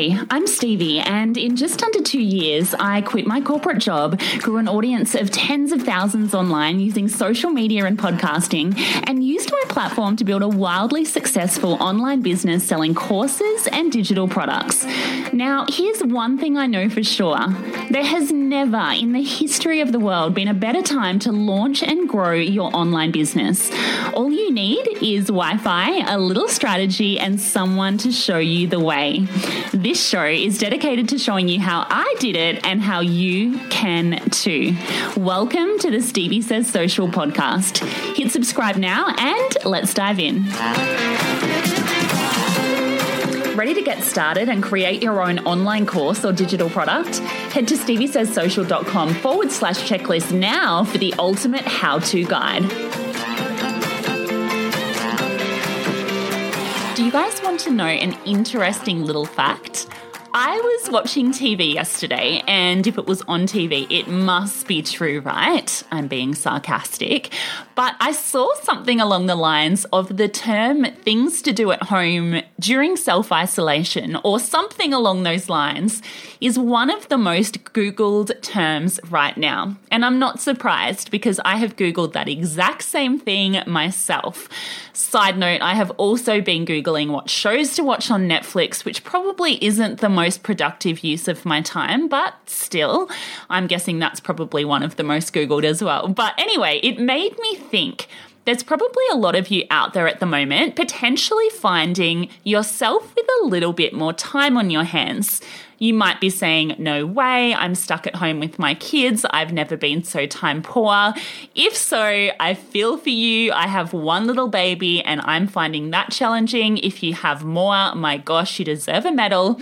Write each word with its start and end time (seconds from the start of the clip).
Hey, 0.00 0.18
I'm 0.30 0.46
Stevie, 0.46 0.98
and 1.00 1.36
in 1.36 1.56
just 1.56 1.82
under 1.82 2.00
two 2.00 2.22
years, 2.22 2.72
I 2.72 3.02
quit 3.02 3.26
my 3.26 3.42
corporate 3.42 3.80
job, 3.80 4.18
grew 4.38 4.56
an 4.56 4.66
audience 4.66 5.14
of 5.14 5.30
tens 5.30 5.72
of 5.72 5.82
thousands 5.82 6.32
online 6.32 6.80
using 6.80 7.06
social 7.06 7.50
media 7.50 7.84
and 7.84 7.98
podcasting, 7.98 8.74
and 9.06 9.22
used 9.22 9.52
my 9.52 9.62
platform 9.68 10.16
to 10.16 10.24
build 10.24 10.40
a 10.40 10.48
wildly 10.48 11.04
successful 11.04 11.74
online 11.82 12.22
business 12.22 12.66
selling 12.66 12.94
courses 12.94 13.68
and 13.72 13.92
digital 13.92 14.26
products. 14.26 14.86
Now, 15.34 15.66
here's 15.68 16.02
one 16.02 16.38
thing 16.38 16.56
I 16.56 16.66
know 16.66 16.88
for 16.88 17.02
sure 17.02 17.38
there 17.90 18.04
has 18.04 18.32
never 18.32 18.92
in 18.94 19.12
the 19.12 19.22
history 19.22 19.82
of 19.82 19.92
the 19.92 20.00
world 20.00 20.34
been 20.34 20.48
a 20.48 20.54
better 20.54 20.80
time 20.80 21.18
to 21.18 21.32
launch 21.32 21.82
and 21.82 22.08
grow 22.08 22.32
your 22.32 22.74
online 22.74 23.10
business. 23.10 23.70
All 24.14 24.32
you 24.32 24.50
need 24.50 25.02
is 25.02 25.26
Wi 25.26 25.58
Fi, 25.58 26.10
a 26.10 26.18
little 26.18 26.48
strategy, 26.48 27.18
and 27.18 27.38
someone 27.38 27.98
to 27.98 28.10
show 28.12 28.38
you 28.38 28.66
the 28.66 28.80
way. 28.80 29.26
This 29.74 29.89
show 29.98 30.24
is 30.24 30.58
dedicated 30.58 31.08
to 31.08 31.18
showing 31.18 31.48
you 31.48 31.60
how 31.60 31.86
I 31.88 32.14
did 32.18 32.36
it 32.36 32.64
and 32.66 32.82
how 32.82 33.00
you 33.00 33.58
can 33.70 34.18
too. 34.30 34.76
Welcome 35.16 35.78
to 35.78 35.90
the 35.90 36.00
Stevie 36.00 36.42
Says 36.42 36.68
Social 36.68 37.08
podcast. 37.08 37.78
Hit 38.16 38.30
subscribe 38.30 38.76
now 38.76 39.08
and 39.16 39.56
let's 39.64 39.94
dive 39.94 40.18
in. 40.18 40.44
Ready 43.56 43.74
to 43.74 43.82
get 43.82 44.02
started 44.02 44.48
and 44.48 44.62
create 44.62 45.02
your 45.02 45.22
own 45.22 45.40
online 45.40 45.86
course 45.86 46.24
or 46.24 46.32
digital 46.32 46.70
product? 46.70 47.18
Head 47.52 47.66
to 47.68 47.74
steviesayssocial.com 47.74 49.14
forward 49.14 49.50
slash 49.50 49.88
checklist 49.88 50.32
now 50.32 50.84
for 50.84 50.98
the 50.98 51.14
ultimate 51.18 51.64
how 51.64 51.98
to 51.98 52.24
guide. 52.24 52.99
You 57.10 57.14
guys 57.14 57.42
want 57.42 57.58
to 57.58 57.72
know 57.72 57.86
an 57.86 58.16
interesting 58.24 59.04
little 59.04 59.24
fact? 59.24 59.88
I 60.32 60.60
was 60.60 60.90
watching 60.90 61.32
TV 61.32 61.74
yesterday, 61.74 62.44
and 62.46 62.86
if 62.86 62.96
it 62.96 63.06
was 63.06 63.20
on 63.22 63.46
TV, 63.46 63.90
it 63.90 64.06
must 64.06 64.68
be 64.68 64.80
true, 64.80 65.20
right? 65.20 65.82
I'm 65.90 66.06
being 66.06 66.36
sarcastic. 66.36 67.32
But 67.74 67.96
I 67.98 68.12
saw 68.12 68.54
something 68.62 69.00
along 69.00 69.26
the 69.26 69.34
lines 69.34 69.86
of 69.86 70.16
the 70.18 70.28
term 70.28 70.84
things 71.02 71.42
to 71.42 71.52
do 71.52 71.72
at 71.72 71.82
home 71.82 72.42
during 72.60 72.96
self 72.96 73.32
isolation, 73.32 74.18
or 74.22 74.38
something 74.38 74.92
along 74.92 75.24
those 75.24 75.48
lines, 75.48 76.00
is 76.40 76.56
one 76.58 76.90
of 76.90 77.08
the 77.08 77.18
most 77.18 77.64
Googled 77.64 78.40
terms 78.40 79.00
right 79.10 79.36
now. 79.36 79.76
And 79.90 80.04
I'm 80.04 80.20
not 80.20 80.40
surprised 80.40 81.10
because 81.10 81.40
I 81.44 81.56
have 81.56 81.74
Googled 81.74 82.12
that 82.12 82.28
exact 82.28 82.82
same 82.82 83.18
thing 83.18 83.60
myself. 83.66 84.48
Side 84.92 85.38
note, 85.38 85.60
I 85.60 85.74
have 85.74 85.90
also 85.92 86.40
been 86.40 86.66
Googling 86.66 87.10
what 87.10 87.30
shows 87.30 87.74
to 87.74 87.82
watch 87.82 88.10
on 88.10 88.28
Netflix, 88.28 88.84
which 88.84 89.02
probably 89.02 89.62
isn't 89.64 90.00
the 90.00 90.08
most 90.20 90.42
productive 90.42 91.02
use 91.02 91.28
of 91.28 91.46
my 91.46 91.62
time, 91.62 92.06
but 92.06 92.34
still, 92.44 93.08
I'm 93.48 93.66
guessing 93.66 93.98
that's 93.98 94.20
probably 94.20 94.66
one 94.66 94.82
of 94.82 94.96
the 94.96 95.02
most 95.02 95.32
Googled 95.32 95.64
as 95.64 95.82
well. 95.82 96.08
But 96.08 96.34
anyway, 96.36 96.78
it 96.82 96.98
made 96.98 97.38
me 97.38 97.56
think 97.56 98.06
there's 98.44 98.62
probably 98.62 99.04
a 99.12 99.16
lot 99.16 99.34
of 99.34 99.48
you 99.48 99.64
out 99.70 99.94
there 99.94 100.08
at 100.08 100.20
the 100.20 100.26
moment 100.26 100.76
potentially 100.76 101.48
finding 101.50 102.28
yourself 102.44 103.14
with 103.14 103.26
a 103.42 103.46
little 103.46 103.72
bit 103.72 103.92
more 103.94 104.12
time 104.12 104.56
on 104.56 104.70
your 104.70 104.84
hands. 104.84 105.40
You 105.78 105.94
might 105.94 106.20
be 106.20 106.28
saying, 106.28 106.76
No 106.78 107.06
way, 107.06 107.54
I'm 107.54 107.74
stuck 107.74 108.06
at 108.06 108.16
home 108.16 108.40
with 108.40 108.58
my 108.58 108.74
kids. 108.74 109.24
I've 109.30 109.52
never 109.52 109.76
been 109.76 110.04
so 110.04 110.26
time 110.26 110.62
poor. 110.62 111.14
If 111.54 111.74
so, 111.74 112.30
I 112.38 112.54
feel 112.54 112.98
for 112.98 113.08
you. 113.08 113.52
I 113.52 113.66
have 113.66 113.94
one 113.94 114.26
little 114.26 114.48
baby 114.48 115.02
and 115.02 115.22
I'm 115.22 115.46
finding 115.46 115.90
that 115.90 116.10
challenging. 116.10 116.76
If 116.78 117.02
you 117.02 117.14
have 117.14 117.44
more, 117.44 117.94
my 117.94 118.18
gosh, 118.18 118.58
you 118.58 118.66
deserve 118.66 119.06
a 119.06 119.12
medal. 119.12 119.58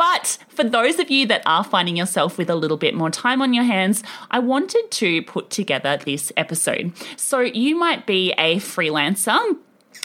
But 0.00 0.38
for 0.48 0.64
those 0.64 0.98
of 0.98 1.10
you 1.10 1.26
that 1.26 1.42
are 1.44 1.62
finding 1.62 1.94
yourself 1.94 2.38
with 2.38 2.48
a 2.48 2.54
little 2.54 2.78
bit 2.78 2.94
more 2.94 3.10
time 3.10 3.42
on 3.42 3.52
your 3.52 3.64
hands, 3.64 4.02
I 4.30 4.38
wanted 4.38 4.90
to 4.92 5.20
put 5.20 5.50
together 5.50 5.98
this 5.98 6.32
episode. 6.38 6.94
So 7.18 7.40
you 7.40 7.76
might 7.76 8.06
be 8.06 8.32
a 8.38 8.56
freelancer 8.56 9.38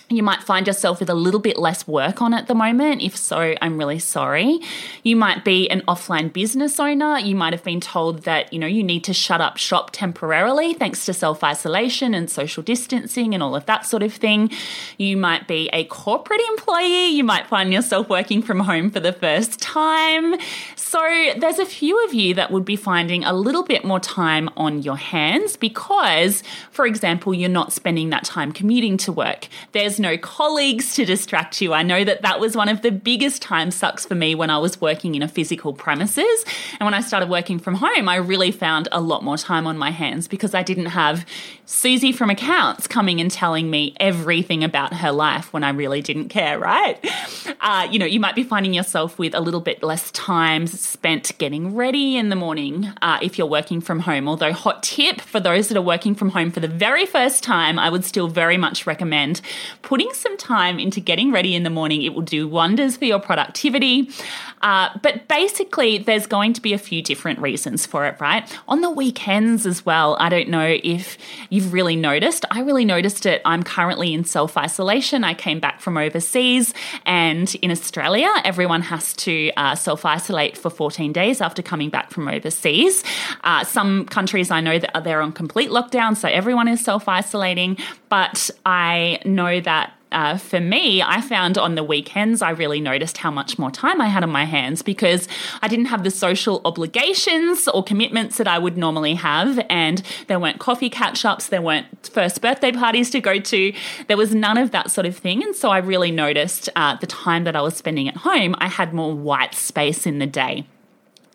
you 0.09 0.21
might 0.21 0.43
find 0.43 0.67
yourself 0.67 0.99
with 0.99 1.09
a 1.09 1.15
little 1.15 1.39
bit 1.39 1.57
less 1.57 1.87
work 1.87 2.21
on 2.21 2.33
at 2.33 2.47
the 2.47 2.53
moment. 2.53 3.01
If 3.01 3.17
so, 3.17 3.55
I'm 3.59 3.77
really 3.77 3.97
sorry. 3.97 4.59
You 5.01 5.15
might 5.15 5.43
be 5.43 5.67
an 5.69 5.81
offline 5.87 6.31
business 6.31 6.79
owner. 6.79 7.17
You 7.17 7.35
might 7.35 7.53
have 7.53 7.63
been 7.63 7.81
told 7.81 8.23
that, 8.23 8.53
you 8.53 8.59
know, 8.59 8.67
you 8.67 8.83
need 8.83 9.03
to 9.05 9.13
shut 9.13 9.41
up 9.41 9.57
shop 9.57 9.89
temporarily 9.91 10.75
thanks 10.75 11.05
to 11.05 11.13
self-isolation 11.13 12.13
and 12.13 12.29
social 12.29 12.61
distancing 12.61 13.33
and 13.33 13.41
all 13.41 13.55
of 13.55 13.65
that 13.65 13.85
sort 13.85 14.03
of 14.03 14.13
thing. 14.13 14.51
You 14.97 15.17
might 15.17 15.47
be 15.47 15.69
a 15.73 15.85
corporate 15.85 16.41
employee. 16.51 17.07
You 17.07 17.23
might 17.23 17.47
find 17.47 17.73
yourself 17.73 18.07
working 18.07 18.43
from 18.43 18.59
home 18.59 18.91
for 18.91 18.99
the 18.99 19.13
first 19.13 19.59
time. 19.59 20.35
So, 20.75 21.01
there's 21.37 21.59
a 21.59 21.65
few 21.65 22.03
of 22.05 22.13
you 22.13 22.35
that 22.35 22.51
would 22.51 22.63
be 22.63 22.75
finding 22.75 23.23
a 23.23 23.33
little 23.33 23.63
bit 23.63 23.83
more 23.83 23.99
time 23.99 24.49
on 24.55 24.83
your 24.83 24.97
hands 24.97 25.57
because, 25.57 26.43
for 26.71 26.85
example, 26.85 27.33
you're 27.33 27.49
not 27.49 27.73
spending 27.73 28.11
that 28.11 28.23
time 28.23 28.51
commuting 28.51 28.97
to 28.97 29.11
work. 29.11 29.47
There's 29.71 29.94
there's 29.95 30.01
no 30.01 30.17
colleagues 30.17 30.93
to 30.95 31.05
distract 31.05 31.61
you. 31.61 31.73
I 31.73 31.81
know 31.81 32.03
that 32.03 32.21
that 32.23 32.41
was 32.41 32.53
one 32.53 32.67
of 32.67 32.81
the 32.81 32.91
biggest 32.91 33.41
time 33.41 33.71
sucks 33.71 34.05
for 34.05 34.13
me 34.13 34.35
when 34.35 34.49
I 34.49 34.57
was 34.57 34.81
working 34.81 35.15
in 35.15 35.21
a 35.21 35.27
physical 35.27 35.71
premises. 35.71 36.45
And 36.79 36.85
when 36.85 36.93
I 36.93 36.99
started 36.99 37.29
working 37.29 37.59
from 37.59 37.75
home, 37.75 38.09
I 38.09 38.17
really 38.17 38.51
found 38.51 38.89
a 38.91 38.99
lot 38.99 39.23
more 39.23 39.37
time 39.37 39.65
on 39.65 39.77
my 39.77 39.91
hands 39.91 40.27
because 40.27 40.53
I 40.53 40.63
didn't 40.63 40.87
have 40.87 41.25
Susie 41.65 42.11
from 42.11 42.29
accounts 42.29 42.87
coming 42.87 43.21
and 43.21 43.31
telling 43.31 43.69
me 43.69 43.95
everything 43.99 44.65
about 44.65 44.93
her 44.95 45.13
life 45.13 45.53
when 45.53 45.63
I 45.63 45.69
really 45.69 46.01
didn't 46.01 46.27
care, 46.27 46.59
right? 46.59 46.99
uh, 47.61 47.87
you 47.89 47.97
know, 47.97 48.05
you 48.05 48.19
might 48.19 48.35
be 48.35 48.43
finding 48.43 48.73
yourself 48.73 49.17
with 49.17 49.33
a 49.33 49.39
little 49.39 49.61
bit 49.61 49.81
less 49.81 50.11
time 50.11 50.67
spent 50.67 51.31
getting 51.37 51.73
ready 51.73 52.17
in 52.17 52.29
the 52.29 52.35
morning 52.35 52.91
uh, 53.01 53.17
if 53.21 53.37
you're 53.37 53.47
working 53.47 53.79
from 53.79 54.01
home. 54.01 54.27
Although, 54.27 54.51
hot 54.51 54.83
tip 54.83 55.21
for 55.21 55.39
those 55.39 55.69
that 55.69 55.77
are 55.77 55.81
working 55.81 56.15
from 56.15 56.29
home 56.31 56.51
for 56.51 56.59
the 56.59 56.67
very 56.67 57.05
first 57.05 57.43
time, 57.43 57.79
I 57.79 57.89
would 57.89 58.03
still 58.03 58.27
very 58.27 58.57
much 58.57 58.85
recommend 58.85 59.39
putting 59.85 60.11
some 60.13 60.35
time 60.35 60.79
into 60.79 60.99
getting 60.99 61.31
ready 61.31 61.55
in 61.55 61.61
the 61.61 61.69
morning. 61.69 62.01
It 62.01 62.13
will 62.13 62.23
do 62.23 62.47
wonders 62.47 62.97
for 62.97 63.05
your 63.05 63.19
productivity. 63.19 64.09
Uh, 64.63 64.89
but 65.03 65.27
basically, 65.27 65.99
there's 65.99 66.25
going 66.25 66.51
to 66.53 66.61
be 66.61 66.73
a 66.73 66.77
few 66.79 67.03
different 67.03 67.37
reasons 67.37 67.85
for 67.85 68.07
it, 68.07 68.19
right? 68.19 68.51
On 68.67 68.81
the 68.81 68.89
weekends 68.89 69.67
as 69.67 69.85
well. 69.85 70.17
I 70.19 70.27
don't 70.29 70.49
know 70.49 70.75
if 70.83 71.19
you've 71.51 71.71
really 71.71 71.95
noticed. 71.95 72.45
I 72.49 72.61
really 72.61 72.83
noticed 72.83 73.27
it. 73.27 73.43
I'm 73.45 73.61
currently 73.61 74.11
in 74.11 74.25
self 74.25 74.57
isolation. 74.57 75.23
I 75.23 75.35
came 75.35 75.59
back 75.59 75.81
from 75.81 75.97
overseas, 75.97 76.73
and 77.05 77.53
in 77.61 77.69
Australia, 77.69 78.31
everyone 78.43 78.81
has 78.81 79.13
to 79.17 79.51
uh, 79.55 79.75
self 79.75 80.03
isolate 80.03 80.57
for 80.57 80.71
14 80.71 81.13
days 81.13 81.41
after 81.41 81.61
coming 81.61 81.91
back 81.91 82.09
from 82.09 82.27
overseas. 82.27 83.03
Uh, 83.43 83.63
some 83.63 84.05
countries 84.05 84.49
I 84.49 84.61
know 84.61 84.79
that 84.79 84.95
are 84.97 85.01
there 85.01 85.21
on 85.21 85.31
complete 85.31 85.69
lockdown, 85.69 86.17
so 86.17 86.27
everyone 86.27 86.67
is 86.67 86.83
self 86.83 87.07
isolating. 87.07 87.77
But 88.09 88.49
I 88.65 89.19
know 89.25 89.59
that 89.59 89.74
uh, 90.15 90.37
for 90.37 90.61
me, 90.61 91.01
I 91.01 91.19
found 91.19 91.57
on 91.57 91.75
the 91.75 91.83
weekends, 91.83 92.41
I 92.41 92.51
really 92.51 92.79
noticed 92.79 93.17
how 93.17 93.29
much 93.29 93.59
more 93.59 93.69
time 93.69 93.99
I 93.99 94.07
had 94.07 94.23
on 94.23 94.29
my 94.29 94.45
hands 94.45 94.81
because 94.81 95.27
I 95.61 95.67
didn't 95.67 95.87
have 95.87 96.05
the 96.05 96.09
social 96.09 96.61
obligations 96.63 97.67
or 97.67 97.83
commitments 97.83 98.37
that 98.37 98.47
I 98.47 98.57
would 98.57 98.77
normally 98.77 99.15
have. 99.15 99.59
And 99.69 100.01
there 100.27 100.39
weren't 100.39 100.59
coffee 100.59 100.89
catch 100.89 101.25
ups, 101.25 101.49
there 101.49 101.61
weren't 101.61 101.87
first 102.13 102.41
birthday 102.41 102.71
parties 102.71 103.09
to 103.09 103.19
go 103.19 103.39
to, 103.39 103.73
there 104.07 104.15
was 104.15 104.33
none 104.33 104.57
of 104.57 104.71
that 104.71 104.89
sort 104.89 105.05
of 105.05 105.17
thing. 105.17 105.43
And 105.43 105.53
so 105.53 105.69
I 105.69 105.79
really 105.79 106.11
noticed 106.11 106.69
uh, 106.77 106.95
the 106.95 107.07
time 107.07 107.43
that 107.43 107.57
I 107.57 107.61
was 107.61 107.75
spending 107.75 108.07
at 108.07 108.15
home, 108.15 108.55
I 108.59 108.69
had 108.69 108.93
more 108.93 109.13
white 109.13 109.53
space 109.53 110.07
in 110.07 110.19
the 110.19 110.27
day. 110.27 110.65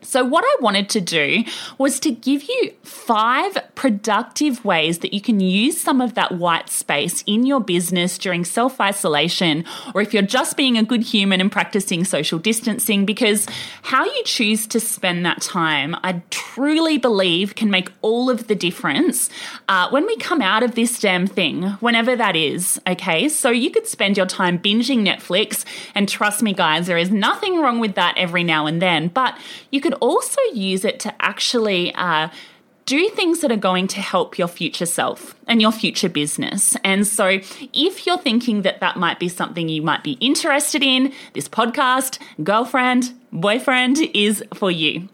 So, 0.02 0.25
what 0.25 0.44
I 0.44 0.56
wanted 0.61 0.88
to 0.91 1.00
do 1.00 1.44
was 1.79 2.00
to 2.00 2.11
give 2.11 2.44
you 2.44 2.73
five 2.82 3.58
productive 3.75 4.64
ways 4.64 4.99
that 5.00 5.12
you 5.12 5.20
can 5.20 5.41
use 5.41 5.81
some 5.81 6.00
of 6.00 6.14
that 6.14 6.32
white 6.32 6.70
space 6.70 7.23
in 7.26 7.44
your 7.44 7.61
business 7.61 8.19
during 8.19 8.44
self 8.44 8.81
isolation, 8.81 9.64
or 9.94 10.00
if 10.00 10.14
you're 10.14 10.23
just 10.23 10.56
being 10.56 10.79
a 10.79 10.82
good 10.82 11.02
human 11.02 11.41
and 11.41 11.52
practicing 11.52 12.05
social 12.05 12.38
distancing, 12.38 13.05
because 13.05 13.47
how 13.82 14.05
you 14.05 14.23
choose 14.25 14.67
to 14.69 14.81
spend 14.81 15.25
that 15.26 15.43
time, 15.43 15.94
I 16.02 16.23
truly 16.31 16.99
believe 16.99 17.55
can 17.55 17.70
make 17.70 17.91
all 18.00 18.31
of 18.31 18.47
the 18.47 18.55
difference 18.55 19.29
uh, 19.69 19.88
when 19.91 20.06
we 20.06 20.17
come 20.17 20.41
out 20.41 20.62
of 20.62 20.75
this 20.75 20.99
damn 20.99 21.26
thing, 21.26 21.64
whenever 21.81 22.17
that 22.17 22.37
is. 22.37 22.81
Okay, 22.87 23.29
so 23.29 23.50
you 23.50 23.70
could 23.70 23.87
spend 23.87 24.17
your 24.17 24.26
time 24.26 24.58
binging 24.58 25.06
Netflix, 25.06 25.64
and 25.94 26.08
trust 26.08 26.43
me, 26.43 26.52
guys, 26.52 26.87
there 26.87 26.99
is 26.99 27.11
nothing 27.11 27.61
wrong 27.61 27.81
with 27.81 27.94
that 27.97 28.14
every 28.17 28.44
now 28.44 28.67
and 28.67 28.81
then, 28.81 29.08
but 29.08 29.37
you 29.70 29.81
could 29.81 29.89
could 29.90 29.98
also 30.00 30.40
use 30.52 30.84
it 30.84 31.00
to 31.00 31.14
actually 31.20 31.92
uh, 31.94 32.28
do 32.87 33.08
things 33.10 33.40
that 33.40 33.50
are 33.50 33.56
going 33.56 33.88
to 33.88 34.00
help 34.00 34.38
your 34.38 34.48
future 34.48 34.87
self 34.87 35.34
and 35.46 35.60
your 35.60 35.72
future 35.72 36.08
business. 36.08 36.76
And 36.84 37.06
so, 37.06 37.40
if 37.72 38.06
you're 38.06 38.19
thinking 38.19 38.62
that 38.62 38.81
that 38.81 38.96
might 38.96 39.19
be 39.19 39.28
something 39.28 39.69
you 39.69 39.82
might 39.82 40.04
be 40.04 40.12
interested 40.12 40.82
in, 40.82 41.12
this 41.34 41.48
podcast, 41.48 42.19
girlfriend, 42.42 43.12
boyfriend 43.32 43.98
is 44.14 44.44
for 44.54 44.70
you. 44.70 45.08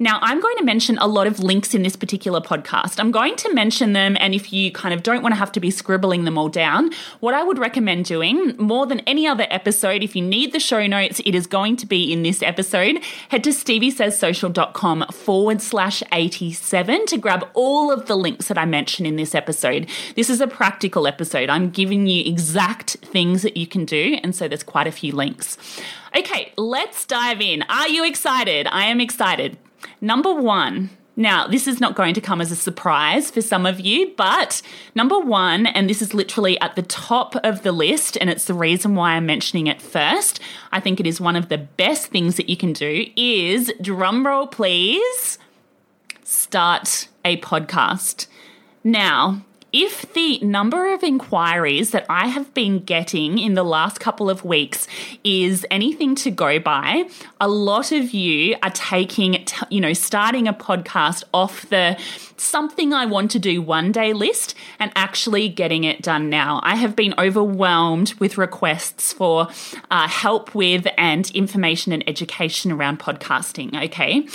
Now, 0.00 0.20
I'm 0.22 0.40
going 0.40 0.56
to 0.58 0.64
mention 0.64 0.96
a 0.98 1.08
lot 1.08 1.26
of 1.26 1.40
links 1.40 1.74
in 1.74 1.82
this 1.82 1.96
particular 1.96 2.40
podcast. 2.40 3.00
I'm 3.00 3.10
going 3.10 3.34
to 3.36 3.52
mention 3.52 3.94
them, 3.94 4.16
and 4.20 4.32
if 4.32 4.52
you 4.52 4.70
kind 4.70 4.94
of 4.94 5.02
don't 5.02 5.22
want 5.22 5.32
to 5.32 5.38
have 5.38 5.50
to 5.52 5.60
be 5.60 5.72
scribbling 5.72 6.22
them 6.22 6.38
all 6.38 6.48
down, 6.48 6.92
what 7.18 7.34
I 7.34 7.42
would 7.42 7.58
recommend 7.58 8.04
doing 8.04 8.56
more 8.58 8.86
than 8.86 9.00
any 9.00 9.26
other 9.26 9.48
episode, 9.50 10.04
if 10.04 10.14
you 10.14 10.22
need 10.22 10.52
the 10.52 10.60
show 10.60 10.86
notes, 10.86 11.20
it 11.26 11.34
is 11.34 11.48
going 11.48 11.74
to 11.78 11.86
be 11.86 12.12
in 12.12 12.22
this 12.22 12.42
episode. 12.42 13.02
Head 13.30 13.42
to 13.42 13.50
steviesayssocial.com 13.50 15.06
forward 15.12 15.60
slash 15.60 16.02
87 16.12 17.06
to 17.06 17.18
grab 17.18 17.48
all 17.54 17.90
of 17.90 18.06
the 18.06 18.16
links 18.16 18.46
that 18.46 18.58
I 18.58 18.66
mention 18.66 19.04
in 19.04 19.16
this 19.16 19.34
episode. 19.34 19.88
This 20.14 20.30
is 20.30 20.40
a 20.40 20.46
practical 20.46 21.08
episode. 21.08 21.50
I'm 21.50 21.70
giving 21.70 22.06
you 22.06 22.22
exact 22.24 22.98
things 23.02 23.42
that 23.42 23.56
you 23.56 23.66
can 23.66 23.84
do, 23.84 24.16
and 24.22 24.32
so 24.32 24.46
there's 24.46 24.62
quite 24.62 24.86
a 24.86 24.92
few 24.92 25.12
links. 25.12 25.58
Okay, 26.16 26.52
let's 26.56 27.04
dive 27.04 27.40
in. 27.40 27.62
Are 27.64 27.88
you 27.88 28.04
excited? 28.04 28.68
I 28.68 28.84
am 28.84 29.00
excited. 29.00 29.58
Number 30.00 30.32
one, 30.32 30.90
now, 31.18 31.48
this 31.48 31.66
is 31.66 31.80
not 31.80 31.96
going 31.96 32.14
to 32.14 32.20
come 32.20 32.40
as 32.40 32.52
a 32.52 32.56
surprise 32.56 33.28
for 33.28 33.42
some 33.42 33.66
of 33.66 33.80
you, 33.80 34.12
but 34.16 34.62
number 34.94 35.18
one, 35.18 35.66
and 35.66 35.90
this 35.90 36.00
is 36.00 36.14
literally 36.14 36.60
at 36.60 36.76
the 36.76 36.82
top 36.82 37.34
of 37.42 37.64
the 37.64 37.72
list, 37.72 38.16
and 38.20 38.30
it's 38.30 38.44
the 38.44 38.54
reason 38.54 38.94
why 38.94 39.14
I'm 39.14 39.26
mentioning 39.26 39.66
it 39.66 39.82
first. 39.82 40.38
I 40.70 40.78
think 40.78 41.00
it 41.00 41.08
is 41.08 41.20
one 41.20 41.34
of 41.34 41.48
the 41.48 41.58
best 41.58 42.06
things 42.06 42.36
that 42.36 42.48
you 42.48 42.56
can 42.56 42.72
do 42.72 43.06
is 43.16 43.72
drumroll, 43.80 44.48
please, 44.48 45.38
start 46.22 47.08
a 47.24 47.36
podcast. 47.38 48.28
Now, 48.84 49.42
if 49.72 50.12
the 50.14 50.38
number 50.40 50.92
of 50.94 51.02
inquiries 51.02 51.90
that 51.90 52.06
I 52.08 52.28
have 52.28 52.54
been 52.54 52.80
getting 52.80 53.38
in 53.38 53.54
the 53.54 53.62
last 53.62 54.00
couple 54.00 54.30
of 54.30 54.44
weeks 54.44 54.86
is 55.24 55.66
anything 55.70 56.14
to 56.16 56.30
go 56.30 56.58
by, 56.58 57.08
a 57.40 57.48
lot 57.48 57.92
of 57.92 58.12
you 58.12 58.56
are 58.62 58.70
taking, 58.70 59.44
you 59.68 59.80
know, 59.80 59.92
starting 59.92 60.48
a 60.48 60.54
podcast 60.54 61.24
off 61.34 61.68
the 61.68 61.98
something 62.38 62.94
I 62.94 63.04
want 63.04 63.30
to 63.32 63.38
do 63.38 63.60
one 63.60 63.92
day 63.92 64.12
list 64.12 64.54
and 64.78 64.90
actually 64.96 65.48
getting 65.48 65.84
it 65.84 66.00
done 66.02 66.30
now. 66.30 66.60
I 66.62 66.76
have 66.76 66.96
been 66.96 67.14
overwhelmed 67.18 68.14
with 68.14 68.38
requests 68.38 69.12
for 69.12 69.48
uh, 69.90 70.08
help 70.08 70.54
with 70.54 70.86
and 70.96 71.30
information 71.32 71.92
and 71.92 72.08
education 72.08 72.72
around 72.72 73.00
podcasting. 73.00 73.84
Okay. 73.84 74.26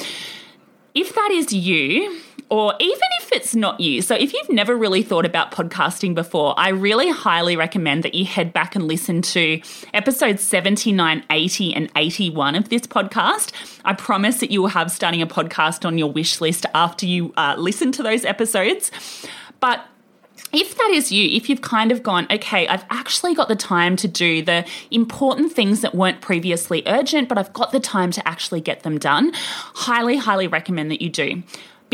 If 0.94 1.16
that 1.16 1.32
is 1.32 1.52
you, 1.52 2.22
or 2.54 2.76
even 2.80 3.08
if 3.20 3.32
it's 3.32 3.56
not 3.56 3.80
you. 3.80 4.00
So, 4.04 4.14
if 4.14 4.32
you've 4.32 4.52
never 4.52 4.78
really 4.78 5.02
thought 5.02 5.26
about 5.26 5.52
podcasting 5.52 6.14
before, 6.14 6.54
I 6.56 6.70
really 6.70 7.10
highly 7.10 7.56
recommend 7.56 8.04
that 8.04 8.14
you 8.14 8.26
head 8.26 8.54
back 8.54 8.76
and 8.76 8.88
listen 8.88 9.24
to 9.24 9.60
episodes 9.92 10.44
79, 10.44 11.24
80, 11.32 11.74
and 11.74 11.90
81 11.96 12.54
of 12.54 12.70
this 12.70 12.84
podcast. 12.84 13.54
I 13.84 13.94
promise 13.94 14.40
that 14.40 14.52
you 14.52 14.62
will 14.62 14.70
have 14.70 14.92
starting 14.92 15.20
a 15.20 15.26
podcast 15.26 15.84
on 15.84 15.98
your 15.98 16.12
wish 16.12 16.42
list 16.42 16.68
after 16.76 17.08
you 17.08 17.34
uh, 17.38 17.56
listen 17.58 17.92
to 17.94 18.04
those 18.04 18.24
episodes. 18.24 18.92
But 19.60 19.84
if 20.52 20.78
that 20.78 20.92
is 20.92 21.12
you, 21.12 21.36
if 21.36 21.50
you've 21.50 21.64
kind 21.64 21.92
of 21.92 22.04
gone, 22.04 22.28
okay, 22.30 22.68
I've 22.68 22.86
actually 22.92 23.34
got 23.34 23.48
the 23.48 23.56
time 23.56 23.96
to 23.96 24.08
do 24.08 24.44
the 24.44 24.64
important 24.92 25.54
things 25.54 25.82
that 25.82 25.96
weren't 25.96 26.22
previously 26.22 26.84
urgent, 26.86 27.30
but 27.30 27.40
I've 27.40 27.52
got 27.54 27.72
the 27.72 27.80
time 27.80 28.12
to 28.12 28.28
actually 28.28 28.62
get 28.62 28.84
them 28.84 29.00
done, 29.00 29.32
highly, 29.34 30.18
highly 30.18 30.46
recommend 30.46 30.92
that 30.92 31.02
you 31.02 31.10
do. 31.10 31.42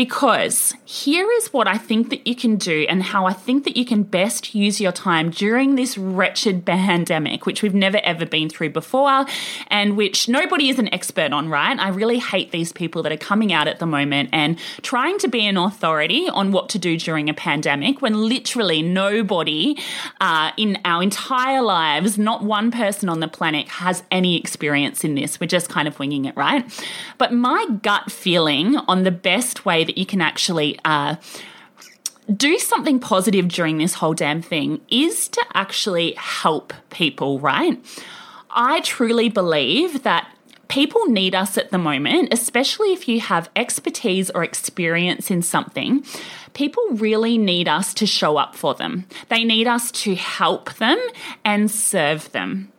Because 0.00 0.72
here 0.86 1.30
is 1.30 1.52
what 1.52 1.68
I 1.68 1.76
think 1.76 2.08
that 2.08 2.26
you 2.26 2.34
can 2.34 2.56
do 2.56 2.86
and 2.88 3.02
how 3.02 3.26
I 3.26 3.34
think 3.34 3.64
that 3.64 3.76
you 3.76 3.84
can 3.84 4.02
best 4.02 4.54
use 4.54 4.80
your 4.80 4.92
time 4.92 5.28
during 5.28 5.74
this 5.74 5.98
wretched 5.98 6.64
pandemic, 6.64 7.44
which 7.44 7.62
we've 7.62 7.74
never 7.74 8.00
ever 8.02 8.24
been 8.24 8.48
through 8.48 8.70
before 8.70 9.26
and 9.66 9.98
which 9.98 10.26
nobody 10.26 10.70
is 10.70 10.78
an 10.78 10.88
expert 10.94 11.34
on, 11.34 11.50
right? 11.50 11.78
I 11.78 11.88
really 11.88 12.18
hate 12.18 12.50
these 12.50 12.72
people 12.72 13.02
that 13.02 13.12
are 13.12 13.18
coming 13.18 13.52
out 13.52 13.68
at 13.68 13.78
the 13.78 13.84
moment 13.84 14.30
and 14.32 14.58
trying 14.80 15.18
to 15.18 15.28
be 15.28 15.46
an 15.46 15.58
authority 15.58 16.30
on 16.30 16.50
what 16.50 16.70
to 16.70 16.78
do 16.78 16.96
during 16.96 17.28
a 17.28 17.34
pandemic 17.34 18.00
when 18.00 18.26
literally 18.26 18.80
nobody 18.80 19.76
uh, 20.22 20.50
in 20.56 20.78
our 20.86 21.02
entire 21.02 21.60
lives, 21.60 22.16
not 22.16 22.42
one 22.42 22.70
person 22.70 23.10
on 23.10 23.20
the 23.20 23.28
planet, 23.28 23.68
has 23.68 24.02
any 24.10 24.38
experience 24.38 25.04
in 25.04 25.14
this. 25.14 25.38
We're 25.38 25.46
just 25.46 25.68
kind 25.68 25.86
of 25.86 25.98
winging 25.98 26.24
it, 26.24 26.34
right? 26.38 26.64
But 27.18 27.34
my 27.34 27.66
gut 27.82 28.10
feeling 28.10 28.78
on 28.88 29.02
the 29.02 29.10
best 29.10 29.66
way 29.66 29.84
that 29.90 29.98
you 29.98 30.06
can 30.06 30.20
actually 30.20 30.78
uh, 30.84 31.16
do 32.34 32.58
something 32.60 33.00
positive 33.00 33.48
during 33.48 33.78
this 33.78 33.94
whole 33.94 34.14
damn 34.14 34.40
thing 34.40 34.80
is 34.88 35.28
to 35.28 35.44
actually 35.52 36.12
help 36.12 36.72
people, 36.90 37.40
right? 37.40 37.84
I 38.50 38.82
truly 38.82 39.28
believe 39.28 40.04
that 40.04 40.32
people 40.68 41.06
need 41.06 41.34
us 41.34 41.58
at 41.58 41.72
the 41.72 41.78
moment, 41.78 42.32
especially 42.32 42.92
if 42.92 43.08
you 43.08 43.18
have 43.18 43.50
expertise 43.56 44.30
or 44.30 44.44
experience 44.44 45.28
in 45.28 45.42
something. 45.42 46.04
People 46.54 46.84
really 46.92 47.36
need 47.36 47.66
us 47.66 47.92
to 47.94 48.06
show 48.06 48.36
up 48.36 48.54
for 48.54 48.74
them. 48.74 49.06
They 49.28 49.42
need 49.42 49.66
us 49.66 49.90
to 50.02 50.14
help 50.14 50.72
them 50.74 51.00
and 51.44 51.68
serve 51.68 52.30
them. 52.30 52.70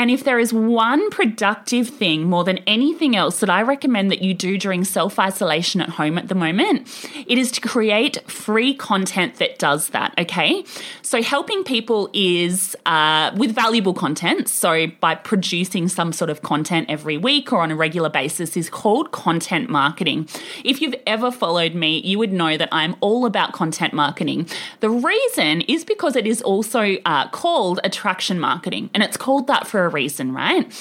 And 0.00 0.10
if 0.10 0.24
there 0.24 0.38
is 0.38 0.50
one 0.50 1.10
productive 1.10 1.90
thing 1.90 2.24
more 2.24 2.42
than 2.42 2.56
anything 2.66 3.14
else 3.14 3.40
that 3.40 3.50
I 3.50 3.60
recommend 3.60 4.10
that 4.10 4.22
you 4.22 4.32
do 4.32 4.56
during 4.56 4.82
self 4.82 5.18
isolation 5.18 5.82
at 5.82 5.90
home 5.90 6.16
at 6.16 6.28
the 6.28 6.34
moment, 6.34 6.88
it 7.26 7.36
is 7.36 7.52
to 7.52 7.60
create 7.60 8.16
free 8.30 8.72
content 8.72 9.34
that 9.34 9.58
does 9.58 9.90
that. 9.90 10.14
Okay. 10.16 10.64
So 11.02 11.22
helping 11.22 11.64
people 11.64 12.08
is 12.14 12.74
uh, 12.86 13.32
with 13.36 13.54
valuable 13.54 13.92
content. 13.92 14.48
So 14.48 14.86
by 14.86 15.16
producing 15.16 15.86
some 15.88 16.14
sort 16.14 16.30
of 16.30 16.40
content 16.40 16.86
every 16.88 17.18
week 17.18 17.52
or 17.52 17.60
on 17.60 17.70
a 17.70 17.76
regular 17.76 18.08
basis 18.08 18.56
is 18.56 18.70
called 18.70 19.12
content 19.12 19.68
marketing. 19.68 20.30
If 20.64 20.80
you've 20.80 20.94
ever 21.06 21.30
followed 21.30 21.74
me, 21.74 22.00
you 22.00 22.18
would 22.18 22.32
know 22.32 22.56
that 22.56 22.70
I'm 22.72 22.96
all 23.00 23.26
about 23.26 23.52
content 23.52 23.92
marketing. 23.92 24.48
The 24.78 24.88
reason 24.88 25.60
is 25.62 25.84
because 25.84 26.16
it 26.16 26.26
is 26.26 26.40
also 26.40 26.96
uh, 27.04 27.28
called 27.28 27.80
attraction 27.84 28.40
marketing, 28.40 28.88
and 28.94 29.02
it's 29.02 29.18
called 29.18 29.46
that 29.48 29.66
for 29.66 29.84
a 29.84 29.89
reason, 29.90 30.32
right? 30.32 30.72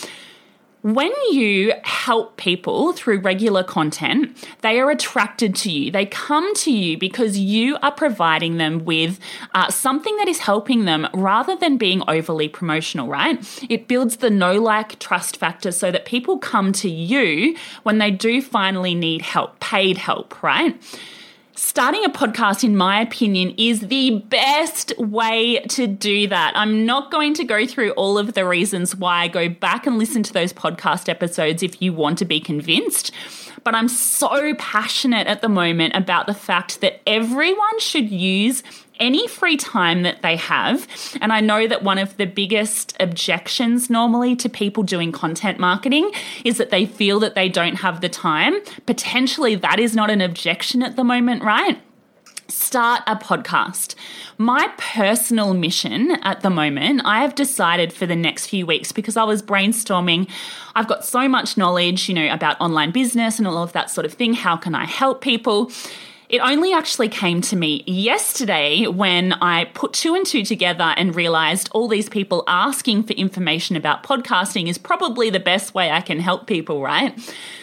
when 0.82 1.12
you 1.32 1.74
help 1.84 2.38
people 2.38 2.94
through 2.94 3.20
regular 3.20 3.64
content, 3.64 4.38
they 4.62 4.80
are 4.80 4.90
attracted 4.90 5.54
to 5.54 5.72
you. 5.72 5.92
They 5.92 6.06
come 6.06 6.56
to 6.56 6.72
you 6.72 6.98
because 6.98 7.38
you 7.38 7.78
are 7.82 7.92
providing 7.92 8.58
them 8.58 8.86
with 8.86 9.20
uh, 9.54 9.70
something 9.70 10.16
that 10.18 10.30
is 10.30 10.40
helping 10.40 10.86
them 10.86 11.08
rather 11.14 11.56
than 11.56 11.78
being 11.78 12.02
overly 12.08 12.48
promotional, 12.48 13.08
right? 13.08 13.66
It 13.70 13.88
builds 13.88 14.18
the 14.18 14.30
know 14.30 14.54
like 14.62 15.00
trust 15.00 15.38
factor 15.38 15.72
so 15.72 15.92
that 15.92 16.06
people 16.06 16.38
come 16.38 16.72
to 16.74 16.90
you 16.90 17.58
when 17.84 17.98
they 17.98 18.12
do 18.12 18.42
finally 18.42 18.96
need 18.96 19.22
help, 19.22 19.60
paid 19.60 19.98
help, 19.98 20.42
right? 20.42 20.82
Starting 21.62 22.06
a 22.06 22.10
podcast, 22.10 22.64
in 22.64 22.78
my 22.78 23.02
opinion, 23.02 23.54
is 23.58 23.82
the 23.82 24.20
best 24.30 24.98
way 24.98 25.60
to 25.68 25.88
do 25.88 26.26
that. 26.26 26.54
I'm 26.56 26.86
not 26.86 27.12
going 27.12 27.34
to 27.34 27.44
go 27.44 27.68
through 27.68 27.92
all 27.92 28.18
of 28.18 28.34
the 28.34 28.48
reasons 28.48 28.96
why. 28.96 29.24
I 29.24 29.28
go 29.28 29.50
back 29.50 29.86
and 29.86 29.98
listen 29.98 30.24
to 30.24 30.32
those 30.32 30.54
podcast 30.54 31.10
episodes 31.10 31.62
if 31.62 31.82
you 31.82 31.92
want 31.92 32.18
to 32.20 32.26
be 32.26 32.40
convinced. 32.40 33.12
But 33.66 33.76
I'm 33.76 33.90
so 33.90 34.54
passionate 34.56 35.28
at 35.28 35.42
the 35.42 35.50
moment 35.50 35.98
about 35.98 36.28
the 36.28 36.34
fact 36.34 36.80
that 36.80 37.02
everyone 37.06 37.80
should 37.82 38.10
use 38.10 38.64
any 39.00 39.28
free 39.28 39.58
time 39.58 40.04
that 40.04 40.22
they 40.22 40.36
have. 40.36 40.88
And 41.22 41.32
I 41.32 41.42
know 41.42 41.68
that 41.68 41.84
one 41.84 41.98
of 41.98 42.18
the 42.18 42.26
biggest 42.26 42.96
objections 43.00 43.90
normally 43.90 44.36
to 44.38 44.50
people 44.50 44.84
doing 44.84 45.12
content 45.12 45.60
marketing 45.60 46.12
is 46.44 46.58
that 46.58 46.70
they 46.70 46.86
feel 46.86 47.20
that 47.22 47.36
they 47.36 47.50
don't 47.50 47.76
have 47.76 48.02
the 48.02 48.10
time. 48.10 48.56
Potentially, 48.86 49.56
that 49.56 49.80
is 49.80 49.96
not 49.96 50.10
an 50.10 50.22
objection 50.22 50.84
at 50.84 50.96
the 50.96 51.04
moment, 51.04 51.44
right? 51.44 51.80
start 52.50 53.04
a 53.08 53.16
podcast. 53.16 53.96
My 54.38 54.72
personal 54.78 55.54
mission 55.54 56.12
at 56.24 56.42
the 56.42 56.50
moment, 56.50 57.02
I 57.06 57.22
have 57.22 57.36
decided 57.36 57.94
for 57.94 58.06
the 58.06 58.16
next 58.16 58.48
few 58.48 58.66
weeks 58.66 58.92
because 58.92 59.18
I 59.18 59.24
was 59.24 59.42
brainstorming. 59.42 60.30
I've 60.76 60.88
got 60.88 61.06
so 61.06 61.28
much 61.28 61.58
knowledge, 61.58 62.10
you 62.10 62.16
know, 62.16 62.32
about 62.34 62.60
online 62.60 62.92
business 62.92 63.38
and 63.38 63.48
all 63.48 63.62
of 63.62 63.74
that 63.74 63.90
sort 63.90 64.06
of 64.06 64.14
thing. 64.14 64.34
How 64.34 64.58
can 64.58 64.76
I 64.76 64.86
help 64.86 65.22
people? 65.22 65.72
It 66.30 66.42
only 66.42 66.74
actually 66.74 67.10
came 67.10 67.42
to 67.42 67.56
me 67.56 67.84
yesterday 67.88 68.86
when 68.86 69.34
I 69.34 69.66
put 69.66 69.94
two 69.94 70.14
and 70.14 70.24
two 70.24 70.44
together 70.46 70.94
and 70.96 71.16
realized 71.16 71.70
all 71.72 71.88
these 71.88 72.08
people 72.08 72.44
asking 72.48 73.06
for 73.06 73.14
information 73.14 73.76
about 73.76 74.04
podcasting 74.04 74.70
is 74.70 74.78
probably 74.78 75.32
the 75.32 75.40
best 75.40 75.74
way 75.74 75.90
I 75.90 76.02
can 76.02 76.20
help 76.20 76.46
people, 76.46 76.84
right? 76.84 77.18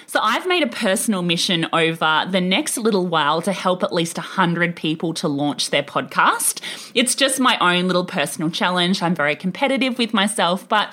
So 0.09 0.19
I've 0.21 0.49
made 0.49 0.65
a 0.65 0.67
personal 0.67 1.23
mission 1.23 1.69
over 1.73 2.27
the 2.29 2.41
next 2.41 2.77
little 2.77 3.07
while 3.07 3.41
to 3.43 3.53
help 3.53 3.85
at 3.85 3.95
least 3.95 4.17
100 4.17 4.75
people 4.75 5.15
to 5.15 5.29
launch 5.29 5.71
their 5.71 5.85
podcast. 5.85 6.61
It's 6.93 7.15
just 7.15 7.39
my 7.39 7.57
own 7.61 7.87
little 7.87 8.05
personal 8.05 8.51
challenge. 8.51 9.01
I'm 9.01 9.15
very 9.15 9.37
competitive 9.37 9.97
with 9.97 10.13
myself, 10.13 10.69
but 10.69 10.93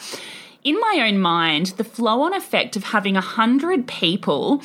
in 0.63 0.79
my 0.79 1.07
own 1.07 1.17
mind, 1.17 1.67
the 1.77 1.83
flow 1.83 2.21
on 2.21 2.35
effect 2.35 2.75
of 2.75 2.83
having 2.83 3.15
100 3.15 3.87
people 3.87 4.61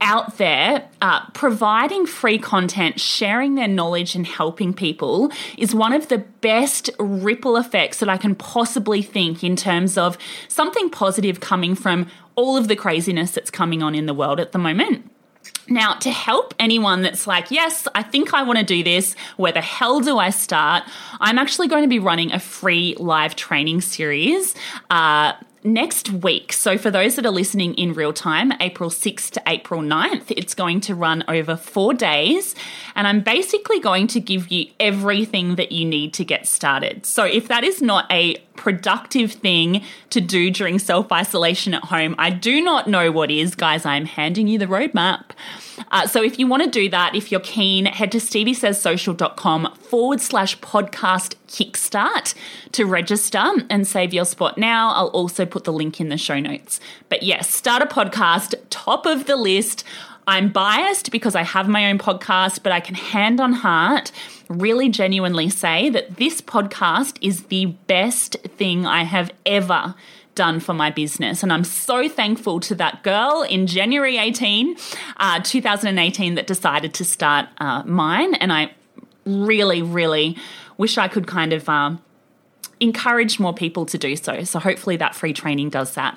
out 0.00 0.38
there 0.38 0.88
uh, 1.02 1.26
providing 1.30 2.06
free 2.06 2.38
content, 2.38 3.00
sharing 3.00 3.54
their 3.54 3.68
knowledge, 3.68 4.14
and 4.14 4.26
helping 4.26 4.72
people 4.72 5.30
is 5.58 5.74
one 5.74 5.92
of 5.92 6.08
the 6.08 6.18
best 6.18 6.90
ripple 6.98 7.56
effects 7.56 8.00
that 8.00 8.08
I 8.08 8.16
can 8.16 8.34
possibly 8.34 9.02
think 9.02 9.44
in 9.44 9.56
terms 9.56 9.98
of 9.98 10.16
something 10.48 10.90
positive 10.90 11.40
coming 11.40 11.74
from 11.74 12.06
all 12.34 12.56
of 12.56 12.68
the 12.68 12.76
craziness 12.76 13.32
that's 13.32 13.50
coming 13.50 13.82
on 13.82 13.94
in 13.94 14.06
the 14.06 14.14
world 14.14 14.40
at 14.40 14.52
the 14.52 14.58
moment. 14.58 15.10
Now, 15.68 15.94
to 15.94 16.10
help 16.10 16.54
anyone 16.58 17.02
that's 17.02 17.26
like, 17.26 17.50
yes, 17.50 17.86
I 17.94 18.02
think 18.02 18.34
I 18.34 18.42
want 18.42 18.58
to 18.58 18.64
do 18.64 18.82
this, 18.82 19.14
where 19.36 19.52
the 19.52 19.60
hell 19.60 20.00
do 20.00 20.18
I 20.18 20.30
start? 20.30 20.82
I'm 21.20 21.38
actually 21.38 21.68
going 21.68 21.82
to 21.82 21.88
be 21.88 21.98
running 21.98 22.32
a 22.32 22.40
free 22.40 22.96
live 22.98 23.36
training 23.36 23.80
series. 23.80 24.54
Uh, 24.90 25.34
next 25.64 26.10
week. 26.10 26.52
So, 26.52 26.78
for 26.78 26.90
those 26.90 27.16
that 27.16 27.26
are 27.26 27.30
listening 27.30 27.74
in 27.74 27.92
real 27.92 28.12
time, 28.12 28.52
April 28.60 28.90
6th 28.90 29.30
to 29.32 29.42
April 29.46 29.80
9th, 29.80 30.24
it's 30.28 30.54
going 30.54 30.80
to 30.82 30.94
run 30.94 31.24
over 31.28 31.56
four 31.56 31.94
days. 31.94 32.54
And 32.94 33.06
I'm 33.06 33.20
basically 33.20 33.80
going 33.80 34.06
to 34.08 34.20
give 34.20 34.50
you 34.50 34.66
everything 34.78 35.56
that 35.56 35.72
you 35.72 35.84
need 35.84 36.14
to 36.14 36.24
get 36.24 36.46
started. 36.46 37.06
So, 37.06 37.24
if 37.24 37.48
that 37.48 37.64
is 37.64 37.82
not 37.82 38.10
a 38.10 38.36
productive 38.60 39.32
thing 39.32 39.82
to 40.10 40.20
do 40.20 40.50
during 40.50 40.78
self 40.78 41.10
isolation 41.10 41.72
at 41.72 41.84
home, 41.84 42.14
I 42.18 42.28
do 42.28 42.60
not 42.60 42.88
know 42.88 43.10
what 43.10 43.30
is, 43.30 43.54
guys. 43.54 43.86
I'm 43.86 44.04
handing 44.04 44.48
you 44.48 44.58
the 44.58 44.66
roadmap. 44.66 45.30
Uh, 45.90 46.06
so 46.06 46.22
if 46.22 46.38
you 46.38 46.46
want 46.46 46.62
to 46.62 46.70
do 46.70 46.90
that, 46.90 47.14
if 47.14 47.32
you're 47.32 47.40
keen, 47.40 47.86
head 47.86 48.12
to 48.12 48.18
steviesayssocial.com 48.18 49.74
forward 49.76 50.20
slash 50.20 50.58
podcast 50.58 51.36
kickstart 51.48 52.34
to 52.72 52.84
register 52.84 53.42
and 53.70 53.88
save 53.88 54.12
your 54.12 54.26
spot 54.26 54.58
now. 54.58 54.90
I'll 54.90 55.08
also 55.08 55.46
put 55.46 55.64
the 55.64 55.72
link 55.72 55.98
in 55.98 56.10
the 56.10 56.18
show 56.18 56.38
notes. 56.38 56.80
But 57.08 57.22
yes, 57.22 57.52
start 57.52 57.82
a 57.82 57.86
podcast, 57.86 58.54
top 58.68 59.06
of 59.06 59.24
the 59.24 59.36
list. 59.36 59.84
I'm 60.30 60.50
biased 60.50 61.10
because 61.10 61.34
I 61.34 61.42
have 61.42 61.68
my 61.68 61.90
own 61.90 61.98
podcast, 61.98 62.62
but 62.62 62.70
I 62.70 62.78
can 62.78 62.94
hand 62.94 63.40
on 63.40 63.52
heart 63.52 64.12
really 64.48 64.88
genuinely 64.88 65.50
say 65.50 65.90
that 65.90 66.18
this 66.18 66.40
podcast 66.40 67.18
is 67.20 67.46
the 67.46 67.66
best 67.66 68.36
thing 68.56 68.86
I 68.86 69.02
have 69.02 69.32
ever 69.44 69.96
done 70.36 70.60
for 70.60 70.72
my 70.72 70.88
business. 70.88 71.42
And 71.42 71.52
I'm 71.52 71.64
so 71.64 72.08
thankful 72.08 72.60
to 72.60 72.76
that 72.76 73.02
girl 73.02 73.42
in 73.42 73.66
January 73.66 74.18
18, 74.18 74.76
uh, 75.16 75.40
2018, 75.40 76.36
that 76.36 76.46
decided 76.46 76.94
to 76.94 77.04
start 77.04 77.48
uh, 77.58 77.82
mine. 77.84 78.34
And 78.34 78.52
I 78.52 78.72
really, 79.26 79.82
really 79.82 80.36
wish 80.76 80.96
I 80.96 81.08
could 81.08 81.26
kind 81.26 81.52
of 81.52 81.68
uh, 81.68 81.96
encourage 82.78 83.40
more 83.40 83.52
people 83.52 83.84
to 83.86 83.98
do 83.98 84.14
so. 84.14 84.44
So 84.44 84.60
hopefully 84.60 84.96
that 84.96 85.16
free 85.16 85.32
training 85.32 85.70
does 85.70 85.94
that. 85.94 86.16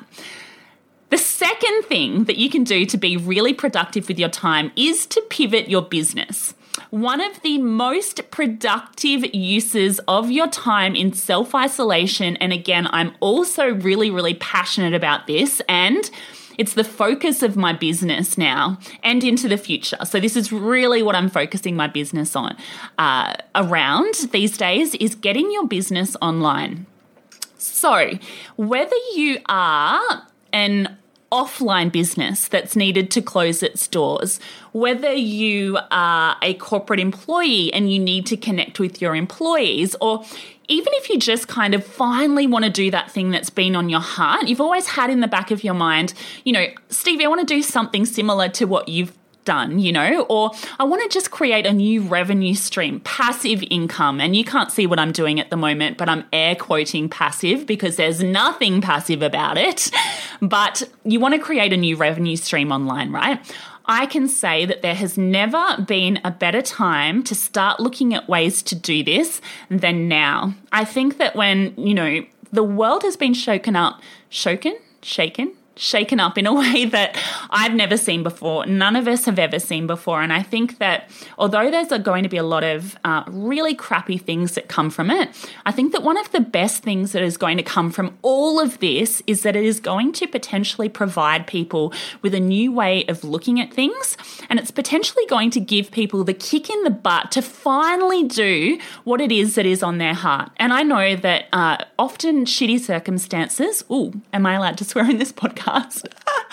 The 1.14 1.20
second 1.20 1.84
thing 1.84 2.24
that 2.24 2.38
you 2.38 2.50
can 2.50 2.64
do 2.64 2.88
to 2.88 2.98
be 2.98 3.18
really 3.18 3.54
productive 3.54 4.08
with 4.08 4.18
your 4.18 4.30
time 4.30 4.72
is 4.76 5.06
to 5.06 5.22
pivot 5.30 5.70
your 5.70 5.84
business. 5.84 6.56
One 6.90 7.22
of 7.22 7.40
the 7.44 7.60
most 7.60 8.32
productive 8.32 9.24
uses 9.32 10.00
of 10.08 10.32
your 10.32 10.48
time 10.48 10.96
in 10.96 11.14
self 11.14 11.54
isolation, 11.54 12.36
and 12.38 12.52
again, 12.52 12.88
I'm 12.90 13.14
also 13.20 13.76
really, 13.76 14.10
really 14.10 14.34
passionate 14.34 14.96
about 14.96 15.28
this, 15.28 15.62
and 15.70 16.10
it's 16.58 16.74
the 16.74 16.84
focus 16.84 17.44
of 17.44 17.56
my 17.56 17.74
business 17.74 18.36
now 18.36 18.80
and 19.04 19.24
into 19.24 19.48
the 19.48 19.58
future. 19.58 20.04
So 20.06 20.20
this 20.20 20.36
is 20.36 20.52
really 20.52 21.04
what 21.04 21.14
I'm 21.14 21.30
focusing 21.30 21.76
my 21.76 21.86
business 21.86 22.36
on 22.36 22.58
uh, 22.98 23.36
around 23.54 24.16
these 24.32 24.58
days 24.58 24.96
is 24.96 25.14
getting 25.14 25.52
your 25.52 25.68
business 25.68 26.18
online. 26.24 26.88
So 27.60 28.18
whether 28.56 28.98
you 29.14 29.38
are 29.48 30.28
an 30.52 30.98
offline 31.34 31.92
business 31.92 32.48
that's 32.48 32.76
needed 32.76 33.10
to 33.10 33.22
close 33.22 33.64
its 33.64 33.88
doors, 33.88 34.40
whether 34.72 35.12
you 35.12 35.80
are 35.90 36.38
a 36.44 36.54
corporate 36.54 37.00
employee 37.00 37.74
and 37.74 37.92
you 37.92 38.00
need 38.00 38.28
to 38.28 38.38
connect 38.38 38.80
with 38.80 39.02
your 39.02 39.16
employees, 39.16 39.96
or 40.00 40.24
even 40.68 40.94
if 40.94 41.10
you 41.10 41.18
just 41.18 41.48
kind 41.48 41.74
of 41.74 41.84
finally 41.84 42.46
want 42.46 42.64
to 42.66 42.72
do 42.72 42.92
that 42.92 43.10
thing 43.10 43.32
that's 43.32 43.50
been 43.50 43.76
on 43.76 43.90
your 43.90 44.00
heart, 44.00 44.48
you've 44.48 44.62
always 44.62 44.88
had 44.88 45.10
in 45.10 45.20
the 45.22 45.28
back 45.28 45.50
of 45.50 45.64
your 45.64 45.74
mind, 45.74 46.14
you 46.46 46.54
know, 46.54 46.68
Stevie, 46.90 47.26
I 47.26 47.28
want 47.28 47.46
to 47.46 47.54
do 47.54 47.64
something 47.64 48.06
similar 48.06 48.48
to 48.50 48.66
what 48.66 48.88
you've 48.88 49.18
done, 49.46 49.80
you 49.80 49.92
know, 49.92 50.26
or 50.30 50.52
I 50.80 50.84
want 50.84 51.02
to 51.04 51.10
just 51.10 51.32
create 51.32 51.66
a 51.66 51.74
new 51.74 52.02
revenue 52.02 52.54
stream, 52.54 53.00
passive 53.02 53.64
income. 53.70 54.22
And 54.22 54.36
you 54.36 54.44
can't 54.44 54.72
see 54.72 54.88
what 54.88 55.00
I'm 55.00 55.12
doing 55.12 55.40
at 55.40 55.50
the 55.50 55.58
moment, 55.58 55.98
but 55.98 56.10
I'm 56.10 56.26
air 56.34 56.56
quoting 56.56 57.10
passive 57.10 57.66
because 57.66 57.96
there's 57.96 58.24
nothing 58.24 58.82
passive 58.82 59.22
about 59.22 59.58
it. 59.58 59.92
But 60.42 60.84
you 61.04 61.20
want 61.20 61.36
to 61.36 61.40
create 61.40 61.74
a 61.74 61.78
new 61.78 61.96
revenue 61.96 62.36
stream 62.36 62.72
online, 62.72 63.12
right? 63.12 63.40
I 63.86 64.06
can 64.06 64.28
say 64.28 64.66
that 64.66 64.82
there 64.82 64.96
has 64.96 65.18
never 65.18 65.82
been 65.86 66.20
a 66.24 66.32
better 66.32 66.62
time 66.62 67.24
to 67.24 67.36
start 67.36 67.80
looking 67.80 68.14
at 68.14 68.30
ways 68.30 68.64
to 68.64 68.76
do 68.76 69.04
this 69.04 69.42
than 69.70 70.08
now. 70.08 70.54
I 70.72 70.86
think 70.86 71.18
that 71.18 71.36
when, 71.36 71.74
you 71.78 71.94
know, 71.94 72.26
the 72.52 72.64
world 72.64 73.04
has 73.04 73.18
been 73.18 73.34
shaken 73.34 73.76
up, 73.76 74.02
shaken, 74.30 74.78
shaken, 75.02 75.54
shaken 75.76 76.20
up 76.20 76.38
in 76.38 76.46
a 76.46 76.54
way 76.64 76.86
that 76.86 77.18
I've 77.50 77.74
never 77.74 77.98
seen 77.98 78.24
before. 78.24 78.66
None 78.66 78.96
of 78.96 79.08
us 79.08 79.26
have 79.26 79.40
ever 79.40 79.60
seen 79.60 79.88
before. 79.88 80.22
And 80.22 80.32
I 80.32 80.42
think 80.42 80.78
that 80.80 81.10
although 81.38 81.72
there's 81.72 81.90
going 82.04 82.24
to 82.24 82.30
be 82.30 82.38
a 82.38 82.44
lot 82.44 82.64
of 82.64 82.98
uh, 83.04 83.24
really 83.28 83.76
crappy 83.76 84.18
things 84.18 84.56
that 84.56 84.68
come 84.68 84.90
from 84.90 85.10
it, 85.10 85.30
I 85.66 85.72
think 85.72 85.92
that 85.92 86.04
one 86.04 86.18
of 86.18 86.32
the 86.32 86.40
best 86.40 86.84
things 86.84 87.12
that 87.12 87.22
is 87.22 87.38
going 87.38 87.58
to 87.58 87.64
come 87.64 87.92
from 87.92 88.18
all 88.22 88.60
of 88.60 88.80
this 88.80 89.22
is 89.28 89.44
that 89.44 89.56
it 89.56 89.64
is 89.64 89.80
going 89.80 90.12
to 90.14 90.28
potentially 90.28 90.90
provide 90.90 91.48
people 91.48 91.94
with 92.22 92.34
a 92.34 92.40
new 92.40 92.72
way 92.72 93.06
of 93.06 93.24
looking 93.24 93.60
at 93.60 93.74
things. 93.74 94.18
And 94.50 94.60
it's 94.60 94.72
potentially 94.72 95.26
going 95.28 95.50
to 95.52 95.60
give 95.60 95.92
people 95.92 96.24
the 96.24 96.34
kick 96.34 96.70
in 96.70 96.84
the 96.84 96.90
butt 96.90 97.32
to 97.32 97.42
finally 97.42 98.24
do 98.24 98.80
what 99.04 99.22
it 99.22 99.32
is 99.32 99.56
that 99.56 99.66
is 99.66 99.84
on 99.84 99.98
their 99.98 100.14
heart. 100.14 100.52
And 100.58 100.74
I 100.74 100.84
know 100.84 101.16
that 101.16 101.46
uh, 101.54 101.78
often 101.98 102.46
shitty 102.46 102.80
circumstances, 102.80 103.84
oh, 103.90 104.14
am 104.32 104.46
I 104.46 104.56
allowed 104.56 104.78
to 104.80 104.86
swear 104.86 105.10
in 105.10 105.18
this 105.18 105.32
podcast? 105.32 105.63
Podcast. 105.64 106.06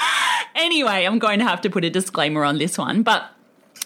anyway, 0.54 1.04
I'm 1.04 1.18
going 1.18 1.38
to 1.40 1.44
have 1.44 1.60
to 1.62 1.70
put 1.70 1.84
a 1.84 1.90
disclaimer 1.90 2.44
on 2.44 2.58
this 2.58 2.78
one, 2.78 3.02
but 3.02 3.30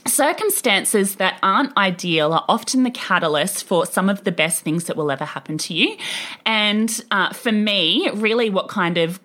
Circumstances 0.07 1.15
that 1.15 1.39
aren't 1.43 1.75
ideal 1.79 2.35
are 2.35 2.45
often 2.47 2.83
the 2.83 2.91
catalyst 2.91 3.65
for 3.65 3.87
some 3.87 4.11
of 4.11 4.25
the 4.25 4.33
best 4.33 4.63
things 4.63 4.85
that 4.85 4.99
will 4.99 5.11
ever 5.11 5.25
happen 5.25 5.57
to 5.57 5.73
you. 5.73 5.97
And 6.45 7.03
uh, 7.11 7.33
for 7.33 7.51
me, 7.51 8.11
really, 8.13 8.51
what 8.51 8.69
kind 8.69 8.99
of 8.99 9.19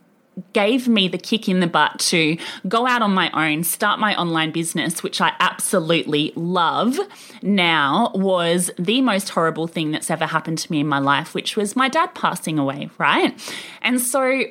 gave 0.53 0.88
me 0.88 1.10
the 1.10 1.18
kick 1.18 1.50
in 1.50 1.60
the 1.60 1.68
butt 1.68 2.00
to 2.00 2.38
go 2.68 2.88
out 2.88 3.01
on 3.01 3.13
my 3.13 3.29
own, 3.32 3.65
start 3.65 4.00
my 4.00 4.15
online 4.15 4.51
business, 4.51 5.03
which 5.03 5.20
I 5.20 5.34
absolutely 5.41 6.32
love 6.36 6.98
now, 7.41 8.12
was 8.15 8.72
the 8.79 9.01
most 9.01 9.29
horrible 9.29 9.68
thing 9.68 9.91
that's 9.91 10.10
ever 10.10 10.25
happened 10.27 10.60
to 10.60 10.72
me 10.72 10.79
in 10.79 10.88
my 10.88 11.00
life, 11.00 11.34
which 11.34 11.58
was 11.58 11.75
my 11.75 11.89
dad 11.89 12.15
passing 12.15 12.58
away, 12.58 12.89
right? 12.98 13.38
And 13.82 14.00
so 14.00 14.44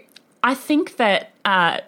I 0.43 0.55
think 0.55 0.97
that. 0.97 1.31
Uh, 1.49 1.81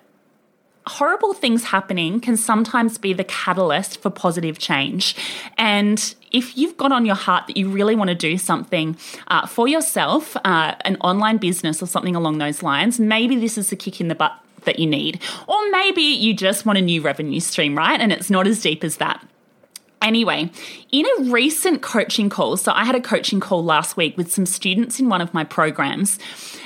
horrible 0.87 1.35
things 1.35 1.65
happening 1.65 2.19
can 2.19 2.35
sometimes 2.35 2.97
be 2.97 3.13
the 3.13 3.25
catalyst 3.25 4.01
for 4.01 4.09
positive 4.09 4.59
change. 4.59 5.15
And 5.59 6.15
if 6.33 6.57
you've 6.57 6.79
got 6.79 6.93
on 6.93 7.05
your 7.05 7.15
heart 7.15 7.47
that 7.47 7.59
you 7.59 7.69
really 7.69 7.95
want 7.95 8.09
to 8.09 8.15
do 8.15 8.39
something 8.39 8.97
uh, 9.29 9.47
for 9.47 9.69
yourself, 9.69 10.35
uh, 10.47 10.77
an 10.87 10.97
online 11.03 11.37
business 11.37 11.83
or 11.83 11.87
something 11.87 12.17
along 12.17 12.39
those 12.39 12.63
lines, 12.63 12.99
maybe 12.99 13.37
this 13.37 13.59
is 13.59 13.69
the 13.69 13.77
kick 13.77 14.01
in 14.01 14.09
the 14.09 14.15
butt 14.15 14.33
that 14.65 14.79
you 14.79 14.87
need. 14.87 15.21
Or 15.47 15.71
maybe 15.71 16.01
you 16.01 16.33
just 16.33 16.65
want 16.65 16.79
a 16.79 16.83
new 16.83 17.03
revenue 17.03 17.41
stream, 17.41 17.77
right? 17.77 18.01
And 18.01 18.13
it's 18.13 18.31
not 18.31 18.47
as 18.47 18.63
deep 18.63 18.83
as 18.83 18.97
that. 18.97 19.23
Anyway, 20.03 20.51
in 20.93 21.05
a 21.05 21.31
recent 21.31 21.83
coaching 21.83 22.31
call, 22.31 22.57
so 22.57 22.73
I 22.73 22.85
had 22.85 22.95
a 22.95 23.03
coaching 23.03 23.39
call 23.39 23.63
last 23.63 23.99
week 23.99 24.17
with 24.17 24.33
some 24.33 24.47
students 24.47 24.99
in 24.99 25.11
one 25.11 25.21
of 25.21 25.35
my 25.35 25.45
programs, 25.45 26.19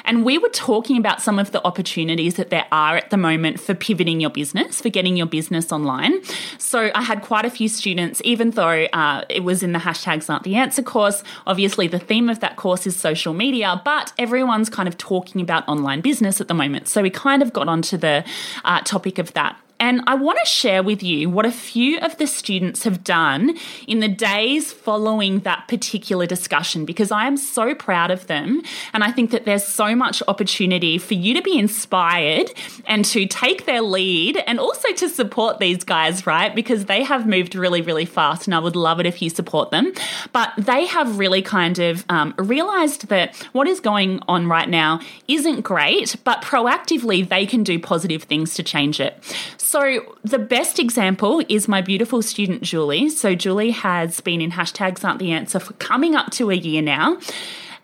and 0.05 0.25
we 0.25 0.39
were 0.39 0.51
talking 0.51 0.97
about 0.97 1.21
some 1.21 1.41
of 1.41 1.51
the 1.51 1.65
opportunities 1.67 2.37
that 2.37 2.51
there 2.51 2.67
are 2.71 2.97
at 2.97 3.11
the 3.11 3.17
moment 3.17 3.59
for 3.59 3.75
pivoting 3.75 4.21
your 4.21 4.31
business, 4.31 4.81
for 4.81 4.89
getting 4.89 5.17
your 5.17 5.27
business 5.27 5.73
online. 5.73 6.23
So 6.59 6.93
I 6.95 7.03
had 7.03 7.23
quite 7.23 7.45
a 7.45 7.51
few 7.51 7.69
students, 7.69 8.21
even 8.25 8.51
though 8.53 8.85
uh, 8.93 9.25
it 9.29 9.43
was 9.43 9.65
in 9.65 9.73
the 9.73 9.81
hashtags 9.81 10.31
aren't 10.31 10.45
the 10.45 10.55
answer 10.55 10.83
course. 10.83 11.25
Obviously, 11.47 11.89
the 11.89 11.99
theme 11.99 12.29
of 12.29 12.39
that 12.39 12.55
course 12.55 12.87
is 12.87 12.95
social 12.97 13.35
media, 13.35 13.83
but 13.85 14.13
everyone's 14.17 14.71
kind 14.71 14.87
of 14.87 14.97
talking 14.97 15.41
about 15.41 15.67
online 15.69 16.01
business 16.03 16.41
at 16.41 16.47
the 16.47 16.55
moment. 16.55 16.87
So 16.87 17.03
we 17.03 17.11
kind 17.11 17.43
of 17.43 17.53
got 17.53 17.67
onto 17.67 17.97
the 17.97 18.25
uh, 18.65 18.81
topic 18.83 19.19
of 19.19 19.33
that. 19.33 19.57
And 19.81 20.03
I 20.07 20.15
want 20.15 20.39
to 20.43 20.49
share 20.49 20.83
with 20.83 21.03
you 21.03 21.29
what 21.29 21.47
a 21.47 21.51
few 21.51 21.99
of 21.99 22.17
the 22.19 22.27
students 22.27 22.85
have 22.85 23.03
done 23.03 23.57
in 23.87 24.01
the 24.01 24.09
days 24.09 24.73
following 24.73 25.41
that 25.41 25.69
particular 25.69 26.27
discussion 26.27 26.85
because 26.85 27.11
I 27.11 27.27
am 27.27 27.37
so 27.37 27.75
proud 27.75 28.11
of 28.11 28.27
them. 28.27 28.63
And 28.93 29.03
I 29.03 29.11
think 29.11 29.31
that 29.33 29.45
there's 29.45 29.65
so 29.65 29.95
much 29.95 30.23
opportunity 30.29 30.99
for 30.99 31.15
you 31.15 31.35
to 31.35 31.43
be 31.43 31.59
inspired 31.59 32.53
and 32.87 33.05
to 33.07 33.27
take 33.27 33.67
their 33.67 33.83
lead 33.83 34.43
and 34.47 34.61
also 34.61 34.93
to 34.93 35.09
support 35.09 35.59
these 35.59 35.85
guys, 35.85 36.27
right? 36.27 36.55
Because 36.55 36.87
they 36.87 37.03
have 37.03 37.27
moved 37.27 37.55
really, 37.55 37.83
really 37.83 38.05
fast. 38.05 38.47
And 38.47 38.55
I 38.55 38.61
would 38.61 38.77
love 38.77 39.01
it 39.01 39.07
if 39.07 39.21
you 39.21 39.29
support 39.29 39.71
them. 39.71 39.93
But 40.33 40.53
they 40.57 40.87
have 40.87 41.19
really 41.19 41.43
kind 41.43 41.79
of 41.79 42.05
um, 42.09 42.35
realized 42.39 43.09
that 43.09 43.37
what 43.53 43.67
is 43.67 43.81
going 43.81 44.21
on 44.29 44.47
right 44.47 44.69
now 44.69 45.01
isn't 45.29 45.63
great, 45.63 46.17
but 46.25 46.43
proactively 46.43 47.29
they 47.29 47.45
can 47.45 47.65
do 47.65 47.79
positive 47.79 48.23
things 48.23 48.55
to 48.55 48.63
change 48.63 49.01
it. 49.01 49.19
So, 49.65 50.15
the 50.23 50.39
best 50.39 50.79
example 50.79 51.43
is 51.49 51.69
my 51.69 51.81
beautiful 51.81 52.21
student, 52.21 52.63
Julie. 52.63 53.09
So, 53.09 53.35
Julie 53.35 53.71
has 53.71 54.21
been 54.21 54.43
in 54.43 54.51
hashtags 54.51 55.03
aren't 55.03 55.19
the 55.19 55.33
answer 55.33 55.59
for 55.59 55.73
coming 55.75 56.15
up 56.15 56.31
to 56.33 56.51
a 56.51 56.55
year 56.55 56.83
now. 56.83 57.17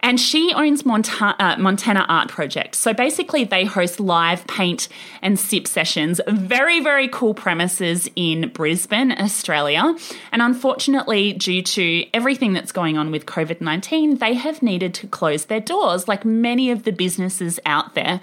And 0.03 0.21
she 0.21 0.53
owns 0.55 0.85
Montana, 0.85 1.37
uh, 1.39 1.57
Montana 1.59 2.05
Art 2.09 2.29
Project. 2.29 2.75
So 2.75 2.95
basically, 2.95 3.45
they 3.45 3.65
host 3.65 3.99
live 3.99 4.47
paint 4.47 4.89
and 5.21 5.39
sip 5.39 5.67
sessions. 5.67 6.21
Very, 6.27 6.81
very 6.81 7.09
cool 7.09 7.35
premises 7.35 8.09
in 8.17 8.49
Brisbane, 8.51 9.13
Australia. 9.13 9.95
And 10.33 10.41
unfortunately, 10.41 11.35
due 11.35 11.63
to 11.63 12.07
everything 12.15 12.55
that's 12.55 12.73
going 12.73 12.97
on 12.97 13.11
with 13.11 13.27
COVID 13.27 13.61
19, 13.61 14.19
they 14.19 14.35
have 14.35 14.63
needed 14.63 14.95
to 14.95 15.07
close 15.07 15.47
their 15.47 15.61
doors, 15.61 16.09
like 16.09 16.25
many 16.25 16.71
of 16.71 16.85
the 16.85 16.93
businesses 16.93 17.61
out 17.67 17.95
there. 17.95 18.21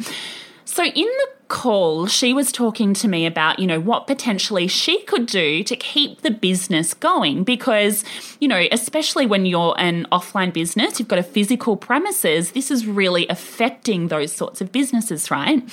So, 0.68 0.84
in 0.84 1.06
the 1.06 1.28
call, 1.48 2.08
she 2.08 2.34
was 2.34 2.52
talking 2.52 2.94
to 2.96 3.08
me 3.08 3.26
about, 3.26 3.58
you 3.58 3.66
know, 3.66 3.80
what 3.80 4.06
potentially 4.06 4.68
she 4.68 5.02
could 5.04 5.26
do 5.26 5.64
to 5.64 5.76
keep 5.78 6.24
the 6.24 6.30
business 6.30 6.94
going 6.94 7.46
because, 7.46 8.04
you 8.42 8.50
know, 8.50 8.68
especially 8.74 9.26
when 9.26 9.46
you're 9.46 9.74
an 9.78 10.06
offline 10.12 10.52
business, 10.52 11.00
you've 11.00 11.08
got 11.08 11.20
a 11.20 11.24
physical 11.24 11.78
premises, 11.78 12.52
this 12.52 12.70
is 12.70 12.86
really 12.86 13.30
affecting 13.30 14.10
those 14.10 14.34
sorts 14.34 14.60
of 14.60 14.74
businesses, 14.74 15.32
right? 15.32 15.64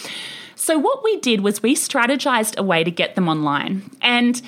So 0.54 0.78
what 0.78 1.02
we 1.02 1.18
did 1.18 1.40
was 1.40 1.60
we 1.60 1.74
strategized 1.74 2.56
a 2.56 2.62
way 2.62 2.84
to 2.84 2.90
get 2.92 3.16
them 3.16 3.28
online. 3.28 3.90
And 4.00 4.40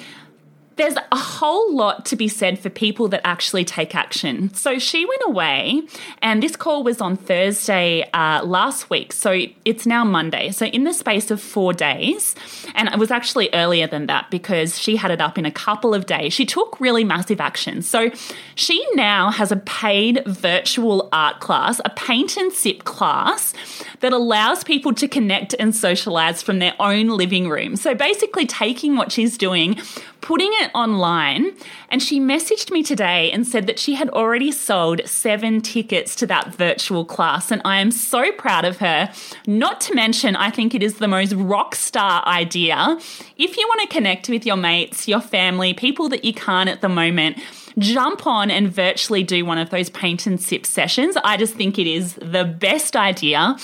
there's 0.77 0.95
a 0.97 1.17
whole 1.17 1.75
lot 1.75 2.05
to 2.07 2.17
be 2.17 2.29
said 2.29 2.59
for 2.59 2.69
people 2.71 3.09
that 3.09 3.23
actually 3.25 3.65
take 3.65 3.95
action. 3.95 4.53
So 4.55 4.79
she 4.79 5.05
went 5.07 5.23
away, 5.27 5.83
and 6.23 6.43
this 6.43 6.55
call 6.55 6.85
was 6.85 7.01
on 7.01 7.17
Thursday 7.17 8.09
uh, 8.13 8.45
last 8.45 8.91
week. 8.91 9.13
So 9.13 9.47
it's 9.65 9.87
now 9.87 10.05
Monday. 10.05 10.51
So 10.51 10.67
in 10.67 10.85
the 10.85 10.93
space 10.93 11.31
of 11.31 11.41
four 11.41 11.73
days, 11.73 12.35
and 12.75 12.89
it 12.89 12.99
was 12.99 13.11
actually 13.11 13.49
earlier 13.55 13.87
than 13.87 14.07
that 14.07 14.31
because 14.31 14.79
she 14.79 14.97
had 14.97 15.11
it 15.11 15.21
up 15.21 15.39
in 15.39 15.47
a 15.47 15.51
couple 15.51 15.95
of 15.95 16.07
days, 16.07 16.33
she 16.33 16.45
took 16.45 16.79
really 16.79 17.05
massive 17.05 17.41
action. 17.41 17.83
So 17.83 18.11
she 18.55 18.87
now 18.95 19.31
has 19.31 19.51
a 19.51 19.57
paid 19.57 20.23
virtual 20.27 21.09
art 21.13 21.41
class, 21.41 21.81
a 21.85 21.91
paint 21.91 22.37
and 22.37 22.53
sip 22.53 22.85
class 22.85 23.55
that 24.01 24.13
allows 24.13 24.65
people 24.65 24.93
to 24.95 25.09
connect 25.09 25.55
and 25.59 25.75
socialize 25.75 26.43
from 26.43 26.59
their 26.59 26.75
own 26.81 27.09
living 27.09 27.49
room. 27.49 27.77
So 27.77 27.95
basically, 27.95 28.47
taking 28.47 28.97
what 28.97 29.13
she's 29.13 29.39
doing, 29.39 29.79
putting 30.21 30.51
it 30.55 30.71
online, 30.75 31.53
and 31.91 32.03
she 32.03 32.19
messaged 32.19 32.71
me 32.71 32.83
today 32.83 33.31
and 33.31 33.47
said 33.47 33.67
that 33.67 33.79
she 33.79 33.95
had 33.95 34.11
already 34.11 34.51
sold 34.51 35.01
seven 35.07 35.61
tickets 35.61 36.17
to 36.17 36.27
that 36.27 36.55
virtual 36.55 37.05
class. 37.05 37.51
And 37.51 37.63
I 37.65 37.81
am 37.81 37.91
so 37.91 38.33
proud 38.33 38.65
of 38.65 38.79
her. 38.79 39.13
Not 39.47 39.81
to 39.83 39.95
mention, 39.95 40.37
I 40.37 40.51
think 40.51 40.75
it 40.75 40.83
is 40.83 40.99
the 40.99 41.09
most 41.09 41.33
rock 41.35 41.75
star 41.75 42.27
idea. 42.27 42.99
If 43.37 43.57
you 43.57 43.67
want 43.69 43.89
to 43.89 43.95
connect 43.95 44.29
with 44.29 44.45
your 44.45 44.57
mates, 44.57 45.07
your 45.07 45.21
family, 45.21 45.75
people 45.75 46.09
that 46.09 46.25
you 46.25 46.35
can't 46.35 46.69
at 46.69 46.81
the 46.81 46.89
moment, 46.89 47.39
jump 47.79 48.27
on 48.27 48.51
and 48.51 48.71
virtually 48.71 49.23
do 49.23 49.45
one 49.45 49.59
of 49.59 49.71
those 49.71 49.91
paint 49.91 50.27
and 50.27 50.41
sip 50.41 50.67
sessions. 50.67 51.17
I 51.23 51.37
just 51.37 51.55
think 51.55 51.79
it 51.79 51.87
is 51.87 52.15
the 52.15 52.45
best 52.45 52.97
idea 52.97 53.57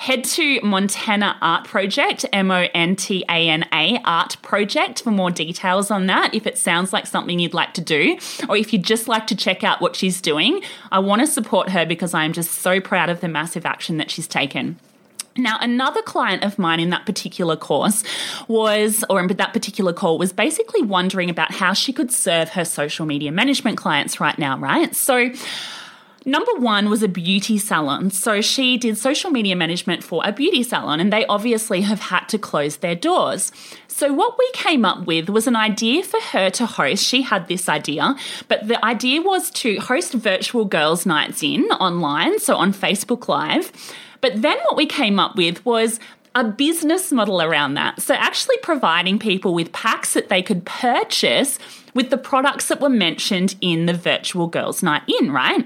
head 0.00 0.24
to 0.24 0.58
Montana 0.62 1.36
Art 1.42 1.66
Project, 1.66 2.24
M 2.32 2.50
O 2.50 2.66
N 2.72 2.96
T 2.96 3.22
A 3.28 3.50
N 3.50 3.66
A 3.70 4.00
Art 4.02 4.38
Project, 4.40 5.02
for 5.02 5.10
more 5.10 5.30
details 5.30 5.90
on 5.90 6.06
that. 6.06 6.34
If 6.34 6.46
it 6.46 6.56
sounds 6.56 6.90
like 6.90 7.06
something 7.06 7.38
you'd 7.38 7.52
like 7.52 7.74
to 7.74 7.82
do, 7.82 8.16
or 8.48 8.56
if 8.56 8.72
you'd 8.72 8.82
just 8.82 9.08
like 9.08 9.26
to 9.26 9.36
check 9.36 9.62
out 9.62 9.82
what 9.82 9.94
she's 9.94 10.22
doing, 10.22 10.62
I 10.90 11.00
want 11.00 11.20
to 11.20 11.26
support 11.26 11.68
her 11.68 11.84
because 11.84 12.14
I 12.14 12.24
am 12.24 12.32
just 12.32 12.52
so 12.52 12.80
proud 12.80 13.10
of 13.10 13.20
the 13.20 13.28
massive 13.28 13.66
action 13.66 13.98
that 13.98 14.10
she's 14.10 14.26
taken. 14.26 14.80
Now, 15.42 15.58
another 15.60 16.02
client 16.02 16.44
of 16.44 16.58
mine 16.58 16.80
in 16.80 16.90
that 16.90 17.06
particular 17.06 17.56
course 17.56 18.04
was, 18.48 19.04
or 19.10 19.20
in 19.20 19.26
that 19.28 19.52
particular 19.52 19.92
call, 19.92 20.18
was 20.18 20.32
basically 20.32 20.82
wondering 20.82 21.30
about 21.30 21.52
how 21.52 21.72
she 21.72 21.92
could 21.92 22.12
serve 22.12 22.50
her 22.50 22.64
social 22.64 23.06
media 23.06 23.32
management 23.32 23.76
clients 23.76 24.20
right 24.20 24.38
now, 24.38 24.58
right? 24.58 24.94
So, 24.94 25.30
Number 26.26 26.52
one 26.56 26.90
was 26.90 27.02
a 27.02 27.08
beauty 27.08 27.56
salon. 27.56 28.10
So 28.10 28.40
she 28.40 28.76
did 28.76 28.98
social 28.98 29.30
media 29.30 29.56
management 29.56 30.04
for 30.04 30.22
a 30.24 30.32
beauty 30.32 30.62
salon, 30.62 31.00
and 31.00 31.12
they 31.12 31.24
obviously 31.26 31.80
have 31.80 32.00
had 32.00 32.26
to 32.26 32.38
close 32.38 32.76
their 32.76 32.94
doors. 32.94 33.52
So, 33.88 34.12
what 34.12 34.38
we 34.38 34.50
came 34.52 34.84
up 34.84 35.06
with 35.06 35.28
was 35.30 35.46
an 35.46 35.56
idea 35.56 36.02
for 36.02 36.20
her 36.20 36.50
to 36.50 36.66
host. 36.66 37.04
She 37.04 37.22
had 37.22 37.48
this 37.48 37.68
idea, 37.68 38.16
but 38.48 38.68
the 38.68 38.82
idea 38.84 39.22
was 39.22 39.50
to 39.52 39.78
host 39.78 40.12
virtual 40.12 40.64
girls' 40.64 41.06
nights 41.06 41.42
in 41.42 41.64
online, 41.72 42.38
so 42.38 42.56
on 42.56 42.72
Facebook 42.72 43.26
Live 43.28 43.72
but 44.20 44.42
then 44.42 44.58
what 44.64 44.76
we 44.76 44.86
came 44.86 45.18
up 45.18 45.36
with 45.36 45.64
was 45.64 46.00
a 46.34 46.44
business 46.44 47.10
model 47.10 47.42
around 47.42 47.74
that. 47.74 48.00
So, 48.00 48.14
actually 48.14 48.56
providing 48.58 49.18
people 49.18 49.52
with 49.54 49.72
packs 49.72 50.14
that 50.14 50.28
they 50.28 50.42
could 50.42 50.64
purchase 50.64 51.58
with 51.94 52.10
the 52.10 52.18
products 52.18 52.68
that 52.68 52.80
were 52.80 52.88
mentioned 52.88 53.56
in 53.60 53.86
the 53.86 53.94
virtual 53.94 54.46
girls' 54.46 54.82
night 54.82 55.02
in, 55.20 55.32
right? 55.32 55.64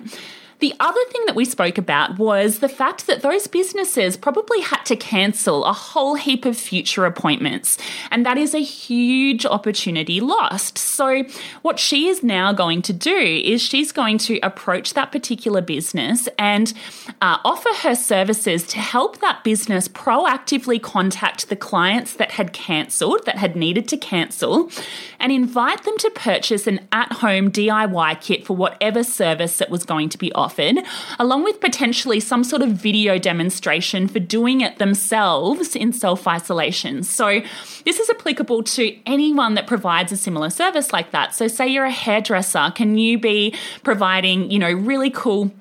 The 0.61 0.75
other 0.81 1.01
thing 1.11 1.23
that 1.27 1.35
we 1.35 1.45
spoke 1.45 1.79
about 1.79 2.19
was 2.19 2.61
the 2.61 2.69
fact 2.69 3.07
that 3.07 3.23
those 3.23 3.47
businesses 3.47 4.17
probably 4.17 4.61
had 4.61 4.83
to 4.85 4.97
cancel 4.97 5.65
a 5.65 5.73
whole 5.73 6.15
heap 6.15 6.45
of 6.45 6.57
future 6.57 7.05
appointments, 7.05 7.77
and 8.11 8.25
that 8.25 8.39
is 8.39 8.55
a 8.55 8.63
huge 8.63 9.45
opportunity 9.45 10.21
lost. 10.21 10.79
So, 10.79 11.25
what 11.63 11.79
she 11.79 12.09
is 12.09 12.23
now 12.23 12.53
going 12.53 12.83
to 12.83 12.93
do 12.93 13.17
is 13.17 13.63
she's 13.63 13.93
going 13.93 14.19
to 14.19 14.39
approach 14.41 14.95
that 14.95 15.13
particular 15.13 15.61
business 15.61 16.29
and 16.39 16.73
uh, 17.21 17.39
offer 17.45 17.71
her 17.83 17.95
services 17.95 18.63
to 18.69 18.79
help 18.79 19.21
that 19.21 19.45
business 19.45 19.89
proactively 19.89 20.81
contact 20.81 21.49
the 21.49 21.57
clients 21.57 22.15
that 22.15 22.33
had 22.33 22.53
cancelled, 22.53 23.27
that 23.27 23.39
had 23.39 23.57
needed 23.57 23.89
to 23.89 23.97
cancel, 23.97 24.71
and 25.19 25.33
invite 25.33 25.83
them 25.85 25.99
to 25.99 26.11
purchase 26.11 26.67
an 26.67 26.81
at 26.93 27.13
home 27.15 27.51
DIY 27.51 28.21
kit 28.21 28.47
for 28.47 28.57
whatever 28.57 29.03
service 29.03 29.59
that 29.59 29.71
was 29.71 29.85
going 29.85 30.09
to 30.09 30.19
be 30.19 30.33
offered 30.33 30.54
offered, 30.55 30.85
along 31.19 31.45
with 31.45 31.61
potentially 31.61 32.21
some 32.21 32.45
sort 32.45 32.63
of 32.63 32.71
video 32.71 33.19
demonstration 33.19 34.09
for 34.09 34.19
doing 34.19 34.61
it 34.61 34.79
themselves 34.79 35.77
in 35.77 35.93
self 35.93 36.27
isolation. 36.27 37.03
So, 37.03 37.41
this 37.85 37.99
is 38.01 38.11
applicable 38.11 38.63
to 38.63 38.97
anyone 39.07 39.55
that 39.55 39.67
provides 39.67 40.13
a 40.13 40.17
similar 40.17 40.51
service 40.51 40.93
like 40.93 41.11
that. 41.13 41.35
So, 41.35 41.49
say 41.49 41.69
you're 41.69 41.85
a 41.85 41.91
hairdresser, 41.91 42.73
can 42.75 42.99
you 42.99 43.19
be 43.19 43.55
providing, 43.83 44.51
you 44.51 44.59
know, 44.59 44.73
really 44.73 45.11
cool 45.11 45.53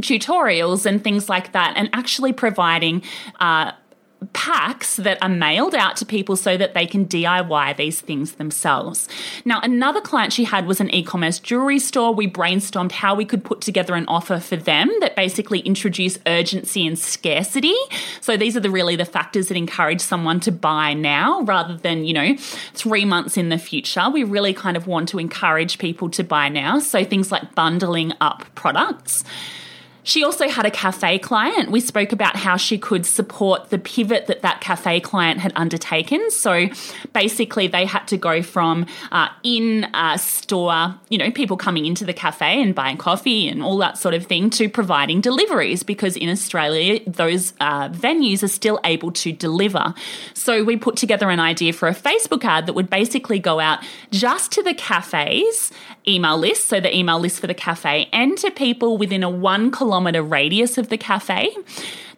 tutorials 0.00 0.86
and 0.86 1.02
things 1.02 1.28
like 1.28 1.52
that, 1.52 1.74
and 1.76 1.90
actually 1.92 2.32
providing 2.32 3.02
uh, 3.38 3.72
packs 4.32 4.96
that 4.96 5.18
are 5.22 5.28
mailed 5.28 5.74
out 5.74 5.96
to 5.96 6.06
people 6.06 6.36
so 6.36 6.56
that 6.56 6.74
they 6.74 6.86
can 6.86 7.06
DIY 7.06 7.76
these 7.76 8.00
things 8.00 8.32
themselves. 8.32 9.08
Now, 9.44 9.60
another 9.60 10.00
client 10.00 10.32
she 10.32 10.44
had 10.44 10.66
was 10.66 10.80
an 10.80 10.92
e 10.94 11.02
commerce 11.02 11.38
jewelry 11.38 11.78
store. 11.78 12.14
We 12.14 12.28
brainstormed 12.28 12.92
how 12.92 13.14
we 13.14 13.24
could 13.24 13.44
put 13.44 13.60
together 13.60 13.94
an 13.94 14.06
offer 14.06 14.38
for 14.38 14.56
them 14.56 14.90
that 15.00 15.16
basically 15.16 15.60
introduced 15.60 16.20
urgency 16.26 16.86
and 16.86 16.98
scarcity. 16.98 17.76
So 18.20 18.36
these 18.36 18.56
are 18.56 18.60
the 18.60 18.70
really 18.70 18.96
the 18.96 19.04
factors 19.04 19.48
that 19.48 19.56
encourage 19.56 20.00
someone 20.00 20.40
to 20.40 20.52
buy 20.52 20.94
now 20.94 21.42
rather 21.42 21.76
than, 21.76 22.04
you 22.04 22.12
know, 22.12 22.36
three 22.74 23.04
months 23.04 23.36
in 23.36 23.48
the 23.48 23.58
future. 23.58 24.08
We 24.10 24.24
really 24.24 24.54
kind 24.54 24.76
of 24.76 24.86
want 24.86 25.08
to 25.10 25.18
encourage 25.18 25.78
people 25.78 26.10
to 26.10 26.24
buy 26.24 26.48
now. 26.48 26.78
So 26.78 27.04
things 27.04 27.32
like 27.32 27.54
bundling 27.54 28.12
up 28.20 28.44
products. 28.54 29.24
She 30.02 30.24
also 30.24 30.48
had 30.48 30.66
a 30.66 30.70
cafe 30.70 31.18
client. 31.18 31.70
We 31.70 31.80
spoke 31.80 32.12
about 32.12 32.36
how 32.36 32.56
she 32.56 32.78
could 32.78 33.04
support 33.06 33.70
the 33.70 33.78
pivot 33.78 34.26
that 34.26 34.42
that 34.42 34.60
cafe 34.60 35.00
client 35.00 35.40
had 35.40 35.52
undertaken. 35.56 36.30
So 36.30 36.68
basically, 37.12 37.66
they 37.66 37.84
had 37.84 38.06
to 38.08 38.16
go 38.16 38.42
from 38.42 38.86
uh, 39.12 39.28
in 39.42 39.84
uh, 39.94 40.16
store, 40.16 40.94
you 41.08 41.18
know, 41.18 41.30
people 41.30 41.56
coming 41.56 41.86
into 41.86 42.04
the 42.04 42.12
cafe 42.12 42.62
and 42.62 42.74
buying 42.74 42.96
coffee 42.96 43.48
and 43.48 43.62
all 43.62 43.78
that 43.78 43.98
sort 43.98 44.14
of 44.14 44.26
thing, 44.26 44.50
to 44.50 44.68
providing 44.68 45.20
deliveries 45.20 45.82
because 45.82 46.16
in 46.16 46.28
Australia, 46.28 47.00
those 47.06 47.52
uh, 47.60 47.88
venues 47.88 48.42
are 48.42 48.48
still 48.48 48.80
able 48.84 49.12
to 49.12 49.32
deliver. 49.32 49.94
So 50.34 50.64
we 50.64 50.76
put 50.76 50.96
together 50.96 51.30
an 51.30 51.40
idea 51.40 51.72
for 51.72 51.88
a 51.88 51.94
Facebook 51.94 52.44
ad 52.44 52.66
that 52.66 52.72
would 52.72 52.90
basically 52.90 53.38
go 53.38 53.60
out 53.60 53.84
just 54.10 54.52
to 54.52 54.62
the 54.62 54.74
cafes 54.74 55.72
email 56.08 56.38
list, 56.38 56.66
so 56.66 56.80
the 56.80 56.94
email 56.94 57.18
list 57.18 57.40
for 57.40 57.46
the 57.46 57.54
cafe, 57.54 58.08
and 58.12 58.36
to 58.38 58.50
people 58.50 58.96
within 58.96 59.22
a 59.22 59.30
one 59.30 59.70
kilometre 59.90 60.22
radius 60.22 60.78
of 60.78 60.88
the 60.88 60.96
cafe. 60.96 61.50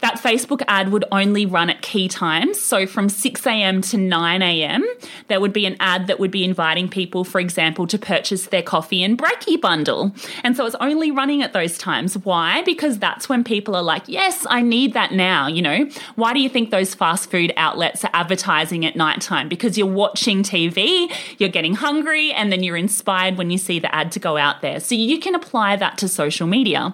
That 0.01 0.17
Facebook 0.17 0.63
ad 0.67 0.91
would 0.91 1.05
only 1.13 1.47
run 1.47 1.71
at 1.71 1.81
key 1.81 2.09
times. 2.09 2.61
So 2.61 2.89
from 2.89 3.09
6 3.09 3.47
a.m. 3.47 3.81
to 3.83 3.97
9 3.97 4.43
a.m., 4.43 4.85
there 5.29 5.41
would 5.41 5.53
be 5.53 5.65
an 5.65 5.77
ad 5.79 6.09
that 6.09 6.19
would 6.19 6.33
be 6.33 6.45
inviting 6.45 6.89
people, 6.89 7.23
for 7.23 7.39
example, 7.41 7.87
to 7.87 7.97
purchase 7.99 8.47
their 8.47 8.65
coffee 8.65 9.05
and 9.05 9.17
brekkie 9.17 9.61
bundle. 9.61 10.13
And 10.43 10.57
so 10.57 10.67
it's 10.67 10.75
only 10.81 11.13
running 11.13 11.41
at 11.41 11.53
those 11.53 11.79
times. 11.79 12.19
Why? 12.19 12.63
Because 12.63 12.99
that's 12.99 13.29
when 13.29 13.45
people 13.45 13.77
are 13.77 13.83
like, 13.83 14.03
yes, 14.09 14.45
I 14.51 14.61
need 14.61 14.93
that 14.95 15.13
now. 15.13 15.47
You 15.47 15.63
know, 15.63 15.89
why 16.17 16.35
do 16.35 16.41
you 16.41 16.49
think 16.49 16.73
those 16.73 16.97
fast 16.97 17.31
food 17.31 17.53
outlets 17.57 18.05
are 18.05 18.11
advertising 18.13 18.85
at 18.85 18.97
nighttime? 18.97 19.49
Because 19.49 19.79
you're 19.79 19.87
watching 19.87 20.43
TV, 20.43 21.15
you're 21.39 21.49
getting 21.49 21.77
hungry, 21.77 22.33
and 22.33 22.51
then 22.51 22.65
you're 22.65 22.77
inspired 22.77 23.39
when 23.39 23.53
you 23.53 23.59
see 23.59 23.79
the 23.79 23.95
ad 23.95 24.11
to 24.13 24.19
go 24.19 24.37
out 24.37 24.63
there. 24.63 24.81
So 24.81 24.97
you 24.97 25.21
can 25.21 25.37
apply 25.37 25.77
that 25.77 25.97
to 25.99 26.09
social 26.09 26.49
media. 26.49 26.93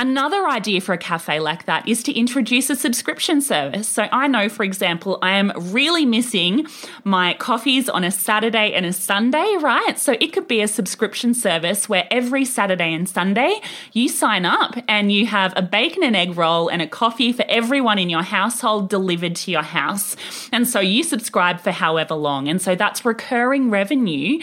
Another 0.00 0.46
idea 0.46 0.80
for 0.80 0.92
a 0.92 0.98
cafe 0.98 1.40
like 1.40 1.64
that 1.64 1.88
is 1.88 2.04
to 2.04 2.12
introduce 2.16 2.70
a 2.70 2.76
subscription 2.76 3.40
service. 3.40 3.88
So 3.88 4.06
I 4.12 4.28
know, 4.28 4.48
for 4.48 4.62
example, 4.62 5.18
I 5.22 5.32
am 5.32 5.50
really 5.56 6.06
missing 6.06 6.68
my 7.02 7.34
coffees 7.34 7.88
on 7.88 8.04
a 8.04 8.12
Saturday 8.12 8.74
and 8.74 8.86
a 8.86 8.92
Sunday, 8.92 9.56
right? 9.60 9.98
So 9.98 10.12
it 10.20 10.32
could 10.32 10.46
be 10.46 10.60
a 10.60 10.68
subscription 10.68 11.34
service 11.34 11.88
where 11.88 12.06
every 12.12 12.44
Saturday 12.44 12.94
and 12.94 13.08
Sunday 13.08 13.60
you 13.92 14.08
sign 14.08 14.44
up 14.44 14.76
and 14.86 15.10
you 15.10 15.26
have 15.26 15.52
a 15.56 15.62
bacon 15.62 16.04
and 16.04 16.14
egg 16.14 16.36
roll 16.36 16.68
and 16.68 16.80
a 16.80 16.86
coffee 16.86 17.32
for 17.32 17.44
everyone 17.48 17.98
in 17.98 18.08
your 18.08 18.22
household 18.22 18.88
delivered 18.88 19.34
to 19.34 19.50
your 19.50 19.64
house. 19.64 20.14
And 20.52 20.68
so 20.68 20.78
you 20.78 21.02
subscribe 21.02 21.58
for 21.58 21.72
however 21.72 22.14
long. 22.14 22.46
And 22.46 22.62
so 22.62 22.76
that's 22.76 23.04
recurring 23.04 23.68
revenue 23.68 24.38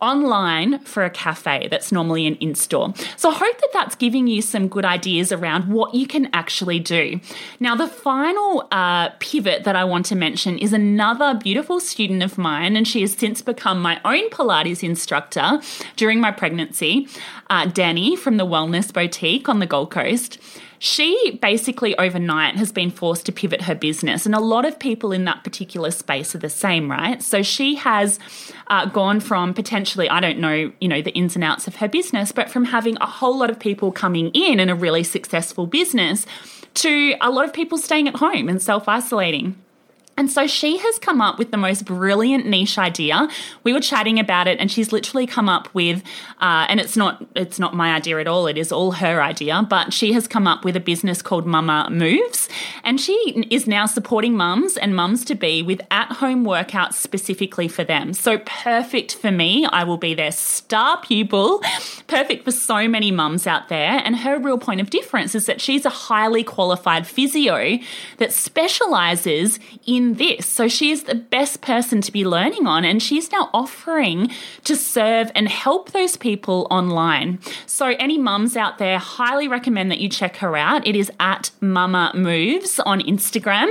online 0.00 0.78
for 0.80 1.04
a 1.04 1.10
cafe 1.10 1.68
that's 1.70 1.92
normally 1.92 2.26
an 2.26 2.34
in 2.36 2.54
store. 2.54 2.92
So 3.16 3.30
I 3.30 3.34
hope 3.34 3.58
that 3.60 3.70
that's 3.72 3.94
giving 3.96 4.26
you 4.26 4.42
some 4.42 4.68
good 4.68 4.84
ideas 4.84 5.32
around 5.32 5.68
what 5.68 5.94
you 5.94 6.06
can 6.06 6.28
actually 6.32 6.78
do. 6.78 7.20
Now, 7.60 7.74
the 7.74 7.88
final 7.88 8.68
uh, 8.70 9.10
pivot 9.20 9.64
that 9.64 9.76
I 9.76 9.84
want 9.84 10.06
to 10.06 10.14
mention 10.14 10.58
is 10.58 10.72
another 10.72 11.34
beautiful 11.34 11.80
student 11.80 12.22
of 12.22 12.38
mine, 12.38 12.76
and 12.76 12.86
she 12.86 13.00
has 13.02 13.12
since 13.12 13.42
become 13.42 13.80
my 13.80 14.00
own 14.04 14.30
Pilates 14.30 14.82
instructor 14.82 15.60
during 15.96 16.20
my 16.20 16.30
pregnancy, 16.30 17.08
uh, 17.50 17.66
Danny 17.66 18.16
from 18.16 18.36
the 18.36 18.46
Wellness 18.46 18.92
Boutique 18.92 19.48
on 19.48 19.58
the 19.58 19.66
Gold 19.66 19.90
Coast. 19.90 20.38
She 20.78 21.38
basically 21.42 21.96
overnight 21.98 22.56
has 22.56 22.70
been 22.70 22.90
forced 22.90 23.26
to 23.26 23.32
pivot 23.32 23.62
her 23.62 23.74
business, 23.74 24.26
and 24.26 24.34
a 24.34 24.40
lot 24.40 24.64
of 24.64 24.78
people 24.78 25.12
in 25.12 25.24
that 25.24 25.44
particular 25.44 25.90
space 25.90 26.34
are 26.34 26.38
the 26.38 26.48
same, 26.48 26.90
right? 26.90 27.22
So 27.22 27.42
she 27.42 27.74
has 27.76 28.18
uh, 28.68 28.86
gone 28.86 29.20
from 29.20 29.54
potentially, 29.54 30.08
I 30.08 30.20
don't 30.20 30.38
know, 30.38 30.72
you 30.80 30.88
know, 30.88 31.02
the 31.02 31.12
ins 31.12 31.34
and 31.34 31.44
outs 31.44 31.66
of 31.66 31.76
her 31.76 31.88
business, 31.88 32.32
but 32.32 32.50
from 32.50 32.64
having 32.64 32.96
a 33.00 33.06
whole 33.06 33.36
lot 33.36 33.50
of 33.50 33.58
people 33.58 33.90
coming 33.90 34.30
in 34.34 34.60
and 34.60 34.70
a 34.70 34.74
really 34.74 35.02
successful 35.04 35.66
business 35.66 36.26
to 36.74 37.16
a 37.20 37.30
lot 37.30 37.44
of 37.44 37.52
people 37.52 37.78
staying 37.78 38.06
at 38.06 38.16
home 38.16 38.48
and 38.48 38.62
self 38.62 38.88
isolating. 38.88 39.56
And 40.18 40.30
so 40.30 40.48
she 40.48 40.78
has 40.78 40.98
come 40.98 41.20
up 41.20 41.38
with 41.38 41.52
the 41.52 41.56
most 41.56 41.84
brilliant 41.84 42.44
niche 42.44 42.76
idea. 42.76 43.28
We 43.62 43.72
were 43.72 43.80
chatting 43.80 44.18
about 44.18 44.48
it, 44.48 44.58
and 44.58 44.68
she's 44.70 44.90
literally 44.90 45.28
come 45.28 45.48
up 45.48 45.72
with, 45.74 46.02
uh, 46.40 46.66
and 46.68 46.80
it's 46.80 46.96
not 46.96 47.24
it's 47.36 47.60
not 47.60 47.74
my 47.74 47.94
idea 47.94 48.18
at 48.18 48.26
all. 48.26 48.48
It 48.48 48.58
is 48.58 48.72
all 48.72 48.90
her 48.92 49.22
idea. 49.22 49.64
But 49.70 49.92
she 49.92 50.12
has 50.14 50.26
come 50.26 50.48
up 50.48 50.64
with 50.64 50.74
a 50.74 50.80
business 50.80 51.22
called 51.22 51.46
Mama 51.46 51.88
Moves, 51.90 52.48
and 52.82 53.00
she 53.00 53.12
is 53.48 53.68
now 53.68 53.86
supporting 53.86 54.36
mums 54.36 54.76
and 54.76 54.96
mums 54.96 55.24
to 55.26 55.36
be 55.36 55.62
with 55.62 55.80
at 55.92 56.10
home 56.10 56.44
workouts 56.44 56.94
specifically 56.94 57.68
for 57.68 57.84
them. 57.84 58.12
So 58.12 58.38
perfect 58.38 59.14
for 59.14 59.30
me. 59.30 59.66
I 59.66 59.84
will 59.84 59.98
be 59.98 60.14
their 60.14 60.32
star 60.32 61.00
pupil. 61.00 61.62
Perfect 62.08 62.44
for 62.44 62.50
so 62.50 62.88
many 62.88 63.12
mums 63.12 63.46
out 63.46 63.68
there. 63.68 64.02
And 64.04 64.16
her 64.16 64.40
real 64.40 64.58
point 64.58 64.80
of 64.80 64.90
difference 64.90 65.36
is 65.36 65.46
that 65.46 65.60
she's 65.60 65.84
a 65.84 65.90
highly 65.90 66.42
qualified 66.42 67.06
physio 67.06 67.78
that 68.16 68.32
specializes 68.32 69.60
in 69.86 70.07
this. 70.14 70.46
So 70.46 70.68
she 70.68 70.90
is 70.90 71.04
the 71.04 71.14
best 71.14 71.60
person 71.60 72.00
to 72.02 72.12
be 72.12 72.24
learning 72.24 72.66
on, 72.66 72.84
and 72.84 73.02
she's 73.02 73.30
now 73.32 73.50
offering 73.52 74.30
to 74.64 74.76
serve 74.76 75.30
and 75.34 75.48
help 75.48 75.92
those 75.92 76.16
people 76.16 76.66
online. 76.70 77.38
So, 77.66 77.94
any 77.98 78.18
mums 78.18 78.56
out 78.56 78.78
there, 78.78 78.98
highly 78.98 79.48
recommend 79.48 79.90
that 79.90 80.00
you 80.00 80.08
check 80.08 80.36
her 80.36 80.56
out. 80.56 80.86
It 80.86 80.96
is 80.96 81.10
at 81.20 81.50
Mama 81.60 82.12
Moves 82.14 82.80
on 82.80 83.00
Instagram 83.00 83.68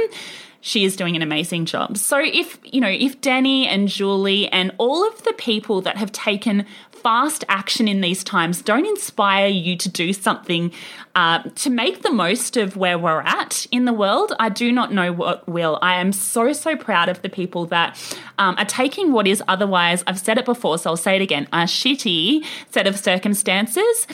she 0.67 0.83
is 0.83 0.97
doing 0.97 1.15
an 1.15 1.21
amazing 1.21 1.65
job. 1.65 1.97
So 1.97 2.19
if, 2.21 2.59
you 2.63 2.81
know, 2.81 2.89
if 2.89 3.21
Danny 3.21 3.67
and 3.67 3.87
Julie 3.87 4.49
and 4.49 4.73
all 4.77 5.07
of 5.07 5.23
the 5.23 5.31
people 5.33 5.81
that 5.81 5.95
have 5.95 6.11
taken 6.11 6.65
fast 7.07 7.45
action 7.47 7.87
in 7.87 8.01
these 8.01 8.21
times 8.21 8.61
don't 8.61 8.85
inspire 8.85 9.47
you 9.47 9.77
to 9.77 9.87
do 9.87 10.11
something 10.11 10.73
uh, 11.15 11.41
to 11.55 11.69
make 11.69 12.03
the 12.03 12.11
most 12.11 12.57
of 12.57 12.75
where 12.75 12.99
we're 12.99 13.21
at 13.21 13.65
in 13.71 13.85
the 13.85 13.93
world, 13.93 14.33
I 14.39 14.49
do 14.49 14.73
not 14.73 14.93
know 14.93 15.13
what 15.13 15.47
will. 15.47 15.79
I 15.81 16.01
am 16.01 16.11
so, 16.11 16.51
so 16.51 16.75
proud 16.75 17.07
of 17.07 17.21
the 17.21 17.29
people 17.29 17.65
that 17.67 17.97
um, 18.37 18.55
are 18.57 18.65
taking 18.65 19.13
what 19.13 19.25
is 19.25 19.41
otherwise, 19.47 20.03
I've 20.05 20.19
said 20.19 20.37
it 20.37 20.45
before, 20.45 20.77
so 20.77 20.89
I'll 20.89 20.97
say 20.97 21.15
it 21.15 21.21
again, 21.21 21.47
a 21.53 21.63
shitty 21.63 22.45
set 22.69 22.85
of 22.85 22.99
circumstances. 22.99 24.05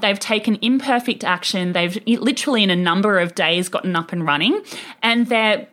They've 0.00 0.18
taken 0.18 0.58
imperfect 0.60 1.22
action. 1.22 1.72
They've 1.72 1.98
literally, 2.04 2.62
in 2.62 2.68
a 2.68 2.76
number 2.76 3.20
of 3.20 3.36
days, 3.36 3.68
gotten 3.68 3.94
up 3.94 4.12
and 4.12 4.26
running, 4.26 4.60
and 5.02 5.28
they're 5.28 5.66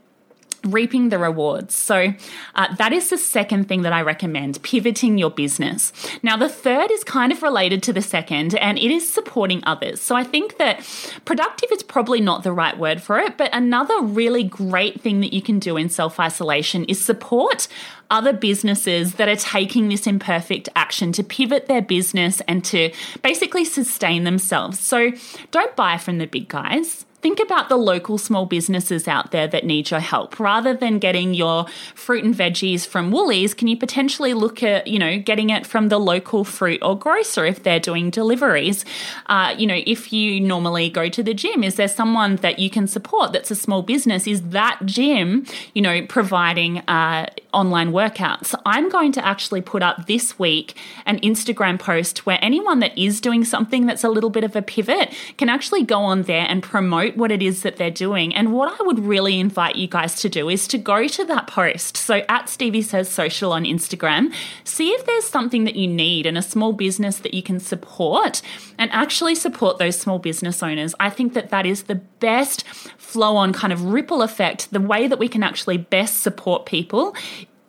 reaping 0.72 1.10
the 1.10 1.18
rewards. 1.18 1.76
So, 1.76 2.14
uh, 2.56 2.76
that 2.76 2.94
is 2.94 3.10
the 3.10 3.18
second 3.18 3.68
thing 3.68 3.82
that 3.82 3.94
I 3.94 4.02
recommend 4.02 4.62
pivoting 4.64 5.18
your 5.18 5.32
business. 5.32 5.92
Now, 6.24 6.38
the 6.38 6.50
third 6.50 6.92
is 6.92 7.04
kind 7.04 7.32
of 7.32 7.42
related 7.42 7.84
to 7.84 7.94
the 7.94 8.02
second, 8.02 8.56
and 8.56 8.78
it 8.78 8.92
is 8.92 9.12
supporting 9.12 9.62
others. 9.66 10.02
So, 10.02 10.16
I 10.16 10.24
think 10.24 10.58
that 10.58 10.80
productive 11.26 11.70
is 11.72 11.84
probably 11.84 12.22
not 12.22 12.44
the 12.44 12.52
right 12.52 12.78
word 12.78 13.02
for 13.02 13.18
it, 13.20 13.38
but 13.38 13.50
another 13.54 14.02
really 14.02 14.44
great 14.44 15.02
thing 15.02 15.22
that 15.22 15.34
you 15.34 15.42
can 15.42 15.60
do 15.60 15.78
in 15.78 15.90
self 15.90 16.20
isolation 16.20 16.84
is 16.86 17.04
support 17.04 17.68
other 18.10 18.32
businesses 18.32 19.16
that 19.16 19.28
are 19.28 19.36
taking 19.36 19.90
this 19.90 20.08
imperfect 20.08 20.70
action 20.76 21.12
to 21.12 21.24
pivot 21.24 21.68
their 21.68 21.82
business 21.82 22.42
and 22.48 22.64
to 22.64 22.92
basically 23.22 23.66
sustain 23.66 24.24
themselves. 24.24 24.80
So, 24.80 25.12
don't 25.52 25.76
buy 25.76 25.98
from 25.98 26.20
the 26.20 26.28
big 26.28 26.48
guys 26.48 27.07
think 27.28 27.42
about 27.42 27.68
the 27.68 27.76
local 27.76 28.18
small 28.18 28.46
businesses 28.46 29.06
out 29.06 29.32
there 29.32 29.48
that 29.48 29.66
need 29.66 29.92
your 29.92 30.00
help. 30.00 30.40
Rather 30.40 30.74
than 30.74 30.98
getting 30.98 31.34
your 31.34 31.66
fruit 31.94 32.24
and 32.24 32.34
veggies 32.34 32.88
from 32.88 33.12
Woolies, 33.12 33.54
can 33.54 33.68
you 33.68 33.76
potentially 33.76 34.34
look 34.34 34.64
at, 34.64 34.88
you 34.88 34.98
know, 34.98 35.20
getting 35.20 35.50
it 35.50 35.68
from 35.68 35.90
the 35.90 36.00
local 36.00 36.46
fruit 36.46 36.80
or 36.82 36.98
grocer 36.98 37.46
if 37.46 37.64
they're 37.64 37.82
doing 37.82 38.10
deliveries? 38.12 38.86
Uh, 39.26 39.54
you 39.58 39.68
know, 39.68 39.82
if 39.86 40.14
you 40.14 40.40
normally 40.40 40.90
go 40.90 41.10
to 41.10 41.22
the 41.22 41.34
gym, 41.34 41.66
is 41.66 41.76
there 41.76 41.90
someone 41.90 42.38
that 42.38 42.60
you 42.60 42.70
can 42.70 42.88
support 42.88 43.34
that's 43.34 43.52
a 43.52 43.56
small 43.56 43.82
business? 43.82 44.26
Is 44.26 44.42
that 44.44 44.80
gym, 44.86 45.46
you 45.74 45.82
know, 45.82 46.06
providing 46.06 46.78
uh, 46.88 47.26
online 47.54 47.92
workouts? 47.92 48.54
I'm 48.66 48.90
going 48.90 49.12
to 49.14 49.26
actually 49.26 49.62
put 49.62 49.84
up 49.84 50.08
this 50.08 50.38
week 50.38 50.76
an 51.06 51.20
Instagram 51.20 51.80
post 51.80 52.26
where 52.26 52.40
anyone 52.42 52.80
that 52.80 52.98
is 52.98 53.22
doing 53.22 53.44
something 53.46 53.86
that's 53.86 54.04
a 54.04 54.10
little 54.10 54.30
bit 54.30 54.44
of 54.44 54.56
a 54.56 54.62
pivot 54.62 55.14
can 55.38 55.50
actually 55.50 55.84
go 55.84 56.00
on 56.00 56.24
there 56.24 56.46
and 56.48 56.62
promote 56.62 57.18
what 57.18 57.32
it 57.32 57.42
is 57.42 57.64
that 57.64 57.78
they're 57.78 57.92
doing. 57.92 58.34
And 58.36 58.54
what 58.54 58.80
I 58.80 58.84
would 58.84 59.00
really 59.00 59.40
invite 59.40 59.76
you 59.76 59.88
guys 59.88 60.16
to 60.22 60.30
do 60.30 60.50
is 60.50 60.68
to 60.68 60.78
go 60.78 61.08
to 61.08 61.26
that 61.26 61.48
post. 61.48 61.98
So 61.98 62.24
at 62.30 62.50
Stevie 62.50 62.82
Says 62.82 63.10
Social 63.10 63.52
on 63.52 63.64
Instagram, 63.64 64.34
see 64.64 64.90
if 64.90 65.06
there's 65.06 65.26
something 65.26 65.64
that 65.64 65.76
you 65.76 65.88
need 65.88 66.26
and 66.26 66.38
a 66.38 66.42
small 66.42 66.74
business 66.74 67.18
that 67.20 67.34
you 67.34 67.44
can 67.44 67.60
support 67.60 68.42
and 68.78 68.92
actually 68.92 69.36
support 69.36 69.78
those 69.78 69.98
small 69.98 70.20
business 70.20 70.62
owners. 70.62 70.94
I 71.00 71.10
think 71.10 71.34
that 71.34 71.50
that 71.50 71.66
is 71.66 71.84
the 71.84 71.96
best 71.96 72.66
flow 72.98 73.36
on 73.36 73.54
kind 73.54 73.72
of 73.72 73.84
ripple 73.86 74.22
effect. 74.22 74.72
The 74.72 74.82
way 74.82 75.08
that 75.08 75.20
we 75.20 75.28
can 75.28 75.44
actually 75.44 75.78
best 75.78 76.22
support 76.22 76.66
people 76.66 77.16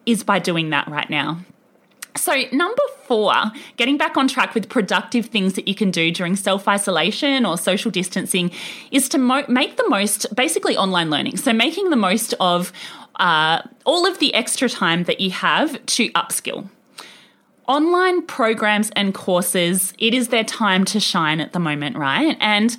is 0.09 0.25
by 0.25 0.39
doing 0.39 0.71
that 0.71 0.89
right 0.89 1.09
now. 1.11 1.39
So, 2.17 2.35
number 2.51 2.83
four, 3.05 3.33
getting 3.77 3.97
back 3.97 4.17
on 4.17 4.27
track 4.27 4.55
with 4.55 4.69
productive 4.69 5.27
things 5.27 5.53
that 5.55 5.69
you 5.69 5.75
can 5.75 5.91
do 5.91 6.11
during 6.11 6.35
self 6.35 6.67
isolation 6.67 7.47
or 7.47 7.57
social 7.57 7.91
distancing 7.91 8.51
is 8.91 9.09
to 9.11 9.19
mo- 9.19 9.45
make 9.49 9.77
the 9.77 9.89
most, 9.89 10.35
basically, 10.35 10.77
online 10.77 11.11
learning. 11.11 11.37
So, 11.37 11.53
making 11.53 11.91
the 11.91 11.97
most 11.97 12.35
of 12.41 12.73
uh, 13.17 13.63
all 13.85 14.07
of 14.07 14.19
the 14.19 14.35
extra 14.35 14.69
time 14.69 15.05
that 15.05 15.21
you 15.21 15.31
have 15.31 15.85
to 15.87 16.11
upskill. 16.13 16.69
Online 17.69 18.23
programs 18.23 18.91
and 18.97 19.13
courses, 19.13 19.93
it 19.99 20.15
is 20.15 20.29
their 20.29 20.45
time 20.45 20.85
to 20.87 20.99
shine 20.99 21.39
at 21.41 21.53
the 21.53 21.59
moment, 21.59 21.97
right? 21.97 22.37
And 22.41 22.77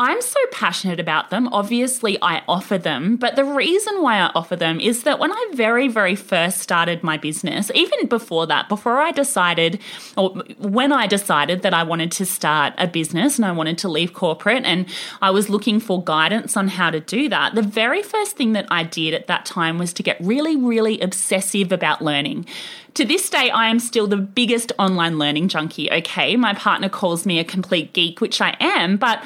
I'm 0.00 0.22
so 0.22 0.38
passionate 0.52 1.00
about 1.00 1.30
them. 1.30 1.48
Obviously, 1.48 2.18
I 2.22 2.42
offer 2.46 2.78
them, 2.78 3.16
but 3.16 3.34
the 3.34 3.44
reason 3.44 4.00
why 4.00 4.18
I 4.20 4.30
offer 4.32 4.54
them 4.54 4.78
is 4.78 5.02
that 5.02 5.18
when 5.18 5.32
I 5.32 5.50
very, 5.54 5.88
very 5.88 6.14
first 6.14 6.58
started 6.58 7.02
my 7.02 7.16
business, 7.16 7.68
even 7.74 8.06
before 8.06 8.46
that, 8.46 8.68
before 8.68 8.98
I 8.98 9.10
decided, 9.10 9.80
or 10.16 10.30
when 10.58 10.92
I 10.92 11.08
decided 11.08 11.62
that 11.62 11.74
I 11.74 11.82
wanted 11.82 12.12
to 12.12 12.26
start 12.26 12.74
a 12.78 12.86
business 12.86 13.38
and 13.38 13.44
I 13.44 13.50
wanted 13.50 13.76
to 13.78 13.88
leave 13.88 14.12
corporate 14.12 14.64
and 14.64 14.86
I 15.20 15.30
was 15.30 15.50
looking 15.50 15.80
for 15.80 16.02
guidance 16.02 16.56
on 16.56 16.68
how 16.68 16.90
to 16.90 17.00
do 17.00 17.28
that, 17.30 17.56
the 17.56 17.62
very 17.62 18.04
first 18.04 18.36
thing 18.36 18.52
that 18.52 18.66
I 18.70 18.84
did 18.84 19.14
at 19.14 19.26
that 19.26 19.46
time 19.46 19.78
was 19.78 19.92
to 19.94 20.04
get 20.04 20.16
really, 20.20 20.54
really 20.54 21.00
obsessive 21.00 21.72
about 21.72 22.02
learning. 22.02 22.46
To 22.94 23.04
this 23.04 23.28
day, 23.30 23.50
I 23.50 23.68
am 23.68 23.78
still 23.78 24.06
the 24.06 24.16
biggest 24.16 24.72
online 24.78 25.18
learning 25.18 25.48
junkie, 25.48 25.90
okay? 25.90 26.36
My 26.36 26.54
partner 26.54 26.88
calls 26.88 27.26
me 27.26 27.38
a 27.38 27.44
complete 27.44 27.92
geek, 27.92 28.20
which 28.20 28.40
I 28.40 28.56
am, 28.60 28.96
but 28.96 29.22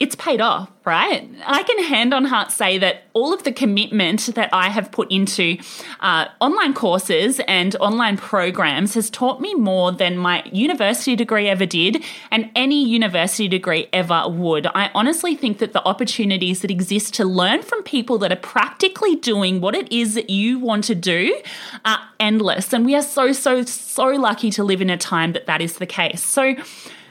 it's 0.00 0.14
paid 0.14 0.40
off, 0.40 0.70
right? 0.84 1.28
I 1.44 1.64
can 1.64 1.82
hand 1.82 2.14
on 2.14 2.24
heart 2.24 2.52
say 2.52 2.78
that 2.78 3.02
all 3.14 3.34
of 3.34 3.42
the 3.42 3.50
commitment 3.50 4.26
that 4.36 4.48
I 4.52 4.68
have 4.68 4.92
put 4.92 5.10
into 5.10 5.58
uh, 5.98 6.26
online 6.40 6.72
courses 6.72 7.40
and 7.48 7.74
online 7.76 8.16
programs 8.16 8.94
has 8.94 9.10
taught 9.10 9.40
me 9.40 9.54
more 9.54 9.90
than 9.90 10.16
my 10.16 10.44
university 10.52 11.16
degree 11.16 11.48
ever 11.48 11.66
did 11.66 12.04
and 12.30 12.48
any 12.54 12.84
university 12.84 13.48
degree 13.48 13.88
ever 13.92 14.28
would. 14.28 14.68
I 14.68 14.92
honestly 14.94 15.34
think 15.34 15.58
that 15.58 15.72
the 15.72 15.84
opportunities 15.84 16.62
that 16.62 16.70
exist 16.70 17.12
to 17.14 17.24
learn 17.24 17.62
from 17.62 17.82
people 17.82 18.18
that 18.18 18.30
are 18.30 18.36
practically 18.36 19.16
doing 19.16 19.60
what 19.60 19.74
it 19.74 19.90
is 19.92 20.14
that 20.14 20.30
you 20.30 20.60
want 20.60 20.84
to 20.84 20.94
do 20.94 21.36
are 21.84 21.98
endless. 22.20 22.72
And 22.72 22.86
we 22.86 22.94
are 22.94 23.02
so, 23.02 23.32
so, 23.32 23.64
so 23.64 24.06
lucky 24.06 24.50
to 24.52 24.62
live 24.62 24.80
in 24.80 24.90
a 24.90 24.96
time 24.96 25.32
that 25.32 25.46
that 25.46 25.60
is 25.60 25.78
the 25.78 25.86
case. 25.86 26.22
So, 26.22 26.54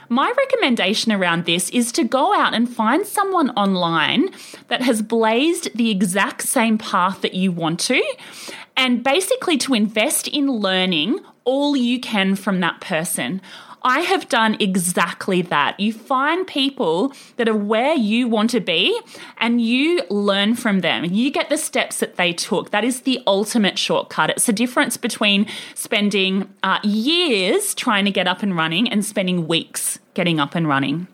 my 0.08 0.32
recommendation 0.36 1.12
around 1.12 1.44
this 1.44 1.70
is 1.70 1.92
to 1.92 2.04
go 2.04 2.34
out 2.34 2.54
and 2.54 2.68
find 2.68 3.06
someone 3.06 3.50
online 3.50 4.30
that 4.68 4.82
has 4.82 5.02
blazed 5.02 5.76
the 5.76 5.90
exact 5.90 6.42
same 6.42 6.78
path 6.78 7.20
that 7.20 7.34
you 7.34 7.52
want 7.52 7.80
to, 7.80 8.02
and 8.76 9.02
basically 9.02 9.58
to 9.58 9.74
invest 9.74 10.28
in 10.28 10.50
learning 10.50 11.20
all 11.44 11.76
you 11.76 12.00
can 12.00 12.36
from 12.36 12.60
that 12.60 12.80
person. 12.80 13.40
I 13.82 14.00
have 14.00 14.28
done 14.28 14.56
exactly 14.60 15.42
that. 15.42 15.78
You 15.78 15.92
find 15.92 16.46
people 16.46 17.12
that 17.36 17.48
are 17.48 17.56
where 17.56 17.94
you 17.94 18.28
want 18.28 18.50
to 18.50 18.60
be 18.60 18.98
and 19.38 19.60
you 19.60 20.02
learn 20.10 20.54
from 20.54 20.80
them. 20.80 21.04
You 21.04 21.30
get 21.30 21.48
the 21.48 21.58
steps 21.58 22.00
that 22.00 22.16
they 22.16 22.32
took. 22.32 22.70
That 22.70 22.84
is 22.84 23.02
the 23.02 23.20
ultimate 23.26 23.78
shortcut. 23.78 24.30
It's 24.30 24.46
the 24.46 24.52
difference 24.52 24.96
between 24.96 25.46
spending 25.74 26.52
uh, 26.62 26.80
years 26.82 27.74
trying 27.74 28.04
to 28.04 28.10
get 28.10 28.26
up 28.26 28.42
and 28.42 28.56
running 28.56 28.88
and 28.88 29.04
spending 29.04 29.46
weeks 29.46 29.98
getting 30.14 30.40
up 30.40 30.54
and 30.54 30.66
running. 30.66 31.06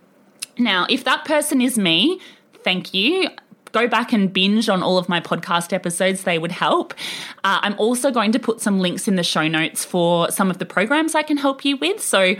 Now, 0.58 0.86
if 0.88 1.04
that 1.04 1.24
person 1.24 1.60
is 1.60 1.76
me, 1.76 2.20
thank 2.62 2.94
you 2.94 3.28
go 3.74 3.86
back 3.86 4.12
and 4.12 4.32
binge 4.32 4.68
on 4.68 4.82
all 4.82 4.96
of 4.96 5.08
my 5.08 5.20
podcast 5.20 5.72
episodes, 5.72 6.22
they 6.22 6.38
would 6.38 6.52
help. 6.52 6.94
Uh, 7.42 7.58
I'm 7.60 7.78
also 7.78 8.10
going 8.10 8.32
to 8.32 8.38
put 8.38 8.60
some 8.60 8.80
links 8.80 9.06
in 9.06 9.16
the 9.16 9.22
show 9.22 9.46
notes 9.48 9.84
for 9.84 10.30
some 10.30 10.50
of 10.50 10.58
the 10.58 10.64
programs 10.64 11.14
I 11.14 11.22
can 11.22 11.36
help 11.36 11.64
you 11.64 11.76
with. 11.76 12.00
So, 12.00 12.36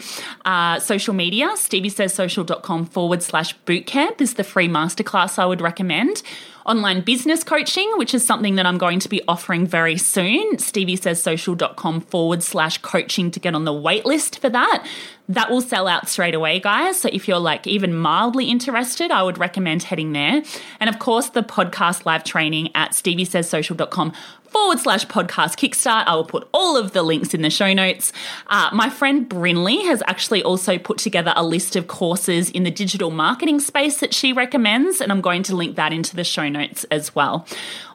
uh, 0.46 0.78
social 0.78 1.12
media, 1.12 1.48
steviesayssocial.com 1.56 2.86
forward 2.86 3.22
slash 3.22 3.54
bootcamp 3.66 4.20
is 4.20 4.34
the 4.34 4.44
free 4.44 4.68
masterclass 4.68 5.38
I 5.38 5.44
would 5.44 5.60
recommend 5.60 6.22
online 6.64 7.00
business 7.00 7.44
coaching, 7.44 7.90
which 7.96 8.14
is 8.14 8.26
something 8.26 8.54
that 8.56 8.66
I'm 8.66 8.78
going 8.78 9.00
to 9.00 9.08
be 9.08 9.22
offering 9.28 9.66
very 9.66 9.98
soon. 9.98 10.58
Stevie 10.58 10.96
says 10.96 11.22
StevieSaysSocial.com 11.22 12.00
forward 12.02 12.42
slash 12.42 12.78
coaching 12.78 13.30
to 13.30 13.40
get 13.40 13.54
on 13.54 13.64
the 13.64 13.72
wait 13.72 14.04
list 14.04 14.38
for 14.38 14.48
that. 14.48 14.86
That 15.28 15.50
will 15.50 15.62
sell 15.62 15.88
out 15.88 16.08
straight 16.08 16.34
away, 16.34 16.60
guys. 16.60 17.00
So 17.00 17.08
if 17.12 17.26
you're 17.26 17.38
like 17.38 17.66
even 17.66 17.94
mildly 17.94 18.50
interested, 18.50 19.10
I 19.10 19.22
would 19.22 19.38
recommend 19.38 19.84
heading 19.84 20.12
there. 20.12 20.42
And 20.80 20.90
of 20.90 20.98
course, 20.98 21.30
the 21.30 21.42
podcast 21.42 22.04
live 22.04 22.24
training 22.24 22.70
at 22.74 22.92
StevieSaysSocial.com 22.92 24.12
forward 24.54 24.78
slash 24.78 25.04
podcast 25.06 25.58
kickstart. 25.58 26.04
I 26.06 26.14
will 26.14 26.24
put 26.24 26.48
all 26.54 26.76
of 26.76 26.92
the 26.92 27.02
links 27.02 27.34
in 27.34 27.42
the 27.42 27.50
show 27.50 27.72
notes. 27.72 28.12
Uh, 28.46 28.70
my 28.72 28.88
friend 28.88 29.28
Brinley 29.28 29.84
has 29.86 30.00
actually 30.06 30.44
also 30.44 30.78
put 30.78 30.96
together 30.96 31.32
a 31.34 31.44
list 31.44 31.74
of 31.74 31.88
courses 31.88 32.50
in 32.50 32.62
the 32.62 32.70
digital 32.70 33.10
marketing 33.10 33.58
space 33.58 33.98
that 33.98 34.14
she 34.14 34.32
recommends, 34.32 35.00
and 35.00 35.10
I'm 35.10 35.20
going 35.20 35.42
to 35.44 35.56
link 35.56 35.74
that 35.74 35.92
into 35.92 36.14
the 36.14 36.22
show 36.22 36.48
notes 36.48 36.84
as 36.84 37.16
well 37.16 37.46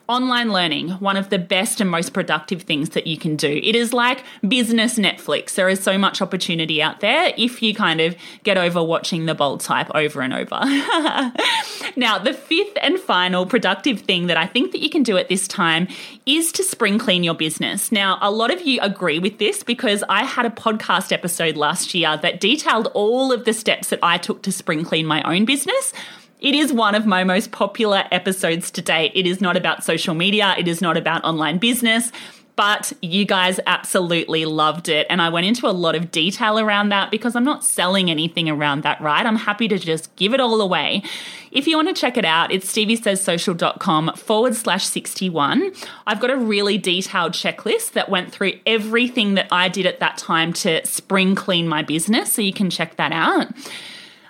online 0.10 0.52
learning, 0.52 0.90
one 0.94 1.16
of 1.16 1.30
the 1.30 1.38
best 1.38 1.80
and 1.80 1.90
most 1.90 2.14
productive 2.14 2.64
things 2.64 2.90
that 2.90 3.06
you 3.06 3.16
can 3.16 3.36
do. 3.36 3.62
It 3.64 3.76
is 3.76 3.94
like 3.94 4.24
business 4.46 4.98
Netflix. 4.98 5.54
There 5.54 5.70
is 5.70 5.82
so 5.82 5.98
much 5.98 6.20
opportunity 6.22 6.82
out 6.82 7.00
there 7.00 7.32
if 7.38 7.62
you 7.62 7.76
kind 7.76 8.02
of 8.02 8.16
get 8.44 8.58
over 8.58 8.84
watching 8.84 9.28
the 9.28 9.36
bold 9.36 9.62
type 9.62 9.90
over 9.94 10.22
and 10.22 10.34
over. 10.34 10.60
now, 11.96 12.18
the 12.18 12.34
fifth 12.34 12.76
and 12.82 13.00
final 13.00 13.46
productive 13.46 14.02
thing 14.02 14.28
that 14.28 14.38
I 14.38 14.48
think 14.48 14.72
that 14.72 14.80
you 14.80 14.90
can 14.90 15.04
do 15.04 15.16
at 15.16 15.30
this 15.30 15.48
time 15.48 15.88
is 16.26 16.52
to 16.54 16.64
spring 16.64 16.98
clean 16.98 17.24
your 17.24 17.36
business. 17.36 17.92
Now, 17.92 18.18
a 18.22 18.32
lot 18.32 18.52
of 18.52 18.62
you 18.62 18.80
agree 18.82 19.20
with 19.20 19.38
this 19.38 19.62
because 19.62 20.04
I 20.10 20.24
had 20.24 20.48
a 20.48 20.50
podcast 20.50 21.12
episode 21.12 21.56
last 21.56 21.94
year 21.94 22.18
that 22.18 22.40
detailed 22.40 22.88
all 22.96 23.32
of 23.32 23.46
the 23.46 23.54
steps 23.54 23.90
that 23.90 24.00
I 24.02 24.18
took 24.18 24.42
to 24.42 24.52
spring 24.52 24.84
clean 24.84 25.06
my 25.06 25.22
own 25.22 25.46
business. 25.46 25.94
It 26.40 26.56
is 26.56 26.72
one 26.72 26.96
of 26.96 27.06
my 27.06 27.26
most 27.26 27.52
popular 27.52 28.06
episodes 28.12 28.72
to 28.72 28.82
date. 28.82 29.12
It 29.14 29.28
is 29.28 29.42
not 29.42 29.58
about 29.58 29.84
social 29.84 30.16
media, 30.16 30.56
it 30.58 30.68
is 30.68 30.82
not 30.82 30.96
about 30.96 31.24
online 31.26 31.58
business, 31.58 32.14
but 32.56 32.94
you 33.02 33.26
guys 33.26 33.60
absolutely 33.68 34.46
loved 34.46 34.90
it. 34.90 35.08
And 35.10 35.22
I 35.22 35.30
went 35.30 35.48
into 35.48 35.68
a 35.68 35.72
lot 35.72 35.96
of 35.96 36.12
detail 36.12 36.60
around 36.60 36.90
that 36.90 37.12
because 37.12 37.36
I'm 37.36 37.44
not 37.44 37.64
selling 37.64 38.10
anything 38.10 38.50
around 38.50 38.84
that, 38.84 39.00
right? 39.02 39.26
I'm 39.26 39.38
happy 39.38 39.68
to 39.70 39.78
just 39.78 40.14
give 40.16 40.34
it 40.34 40.40
all 40.40 40.62
away. 40.62 41.04
If 41.52 41.68
you 41.68 41.78
want 41.78 41.88
to 41.88 41.94
check 41.94 42.18
it 42.18 42.26
out, 42.26 42.52
it's 42.52 42.70
steviesayssocial.com 42.72 44.16
forward 44.16 44.56
slash 44.56 44.86
61. 44.86 45.74
I've 46.06 46.20
got 46.20 46.32
a 46.32 46.38
really 46.38 46.78
detailed 46.78 47.34
checklist 47.34 47.94
that 47.94 48.10
went 48.10 48.32
through 48.32 48.54
everything 48.66 49.36
that 49.36 49.48
I 49.52 49.68
did 49.68 49.86
at 49.86 50.00
that 50.00 50.18
time 50.18 50.54
to 50.54 50.86
spring 50.86 51.36
clean 51.36 51.68
my 51.68 51.82
business. 51.82 52.32
So 52.32 52.42
you 52.42 52.54
can 52.54 52.70
check 52.70 52.96
that 52.98 53.12
out. 53.12 53.48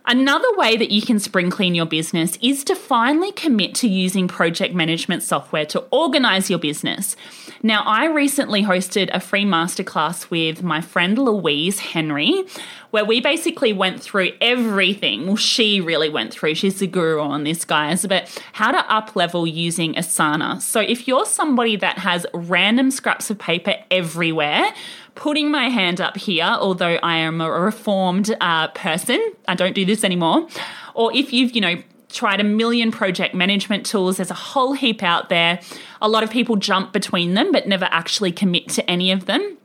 Another 0.05 0.47
way 0.55 0.77
that 0.77 0.91
you 0.91 1.01
can 1.01 1.19
spring 1.19 1.49
clean 1.49 1.75
your 1.75 1.85
business 1.85 2.37
is 2.41 2.63
to 2.65 2.75
finally 2.75 3.31
commit 3.31 3.75
to 3.75 3.87
using 3.87 4.27
project 4.27 4.73
management 4.73 5.23
software 5.23 5.65
to 5.67 5.79
organize 5.91 6.49
your 6.49 6.59
business. 6.59 7.15
Now, 7.61 7.83
I 7.85 8.05
recently 8.05 8.63
hosted 8.63 9.09
a 9.13 9.19
free 9.19 9.43
masterclass 9.43 10.29
with 10.29 10.63
my 10.63 10.79
friend 10.79 11.17
Louise 11.17 11.79
Henry, 11.79 12.45
where 12.91 13.03
we 13.03 13.19
basically 13.19 13.73
went 13.73 14.01
through 14.01 14.31
everything. 14.39 15.27
Well, 15.27 15.35
she 15.35 15.81
really 15.81 16.09
went 16.09 16.31
through, 16.31 16.55
she's 16.55 16.79
the 16.79 16.87
guru 16.87 17.19
on 17.19 17.43
this, 17.43 17.65
guys, 17.65 18.05
but 18.05 18.41
how 18.53 18.71
to 18.71 18.91
up 18.91 19.15
level 19.15 19.45
using 19.45 19.93
Asana. 19.95 20.61
So, 20.61 20.79
if 20.79 21.07
you're 21.07 21.25
somebody 21.25 21.75
that 21.75 21.97
has 21.99 22.25
random 22.33 22.91
scraps 22.91 23.29
of 23.29 23.37
paper 23.37 23.75
everywhere, 23.91 24.73
putting 25.19 25.51
my 25.51 25.67
hand 25.67 25.99
up 25.99 26.15
here, 26.15 26.45
although 26.45 26.97
I 27.03 27.17
am 27.17 27.41
a 27.41 27.51
reformed 27.51 28.33
uh, 28.39 28.69
person, 28.69 29.19
I 29.49 29.53
don't 29.53 29.75
do 29.75 29.83
this 29.83 30.05
anymore. 30.05 30.47
Or 30.93 31.13
if 31.13 31.33
you've, 31.33 31.51
you 31.51 31.59
know, 31.59 31.75
tried 32.07 32.39
a 32.39 32.43
million 32.45 32.89
project 32.89 33.35
management 33.35 33.85
tools, 33.85 34.15
there's 34.15 34.31
a 34.31 34.33
whole 34.33 34.71
heap 34.71 35.03
out 35.03 35.27
there. 35.27 35.59
A 36.01 36.07
lot 36.07 36.23
of 36.23 36.31
people 36.31 36.55
jump 36.55 36.93
between 36.93 37.33
them, 37.33 37.51
but 37.51 37.67
never 37.67 37.89
actually 37.91 38.31
commit 38.31 38.69
to 38.69 38.89
any 38.89 39.11
of 39.11 39.25
them. 39.25 39.57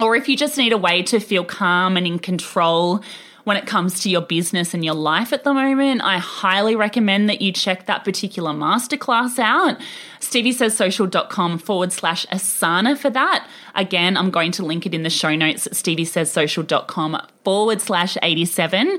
Or 0.00 0.16
if 0.16 0.28
you 0.28 0.36
just 0.36 0.58
need 0.58 0.72
a 0.72 0.78
way 0.78 1.04
to 1.04 1.20
feel 1.20 1.44
calm 1.44 1.96
and 1.96 2.04
in 2.04 2.18
control 2.18 3.00
when 3.44 3.56
it 3.56 3.66
comes 3.66 4.00
to 4.00 4.10
your 4.10 4.20
business 4.20 4.74
and 4.74 4.84
your 4.84 4.94
life 4.94 5.32
at 5.32 5.44
the 5.44 5.54
moment, 5.54 6.02
I 6.02 6.18
highly 6.18 6.74
recommend 6.74 7.30
that 7.30 7.40
you 7.40 7.52
check 7.52 7.86
that 7.86 8.04
particular 8.04 8.50
masterclass 8.50 9.38
out. 9.38 9.80
StevieSaysSocial.com 10.18 11.58
forward 11.58 11.92
slash 11.92 12.26
Asana 12.26 12.98
for 12.98 13.10
that. 13.10 13.48
Again, 13.78 14.16
I'm 14.16 14.30
going 14.30 14.52
to 14.52 14.66
link 14.66 14.84
it 14.84 14.92
in 14.92 15.04
the 15.04 15.10
show 15.10 15.34
notes 15.36 15.66
at 15.68 15.72
StevieSaysSocial.com 15.74 17.16
forward 17.44 17.80
slash 17.80 18.18
87. 18.22 18.98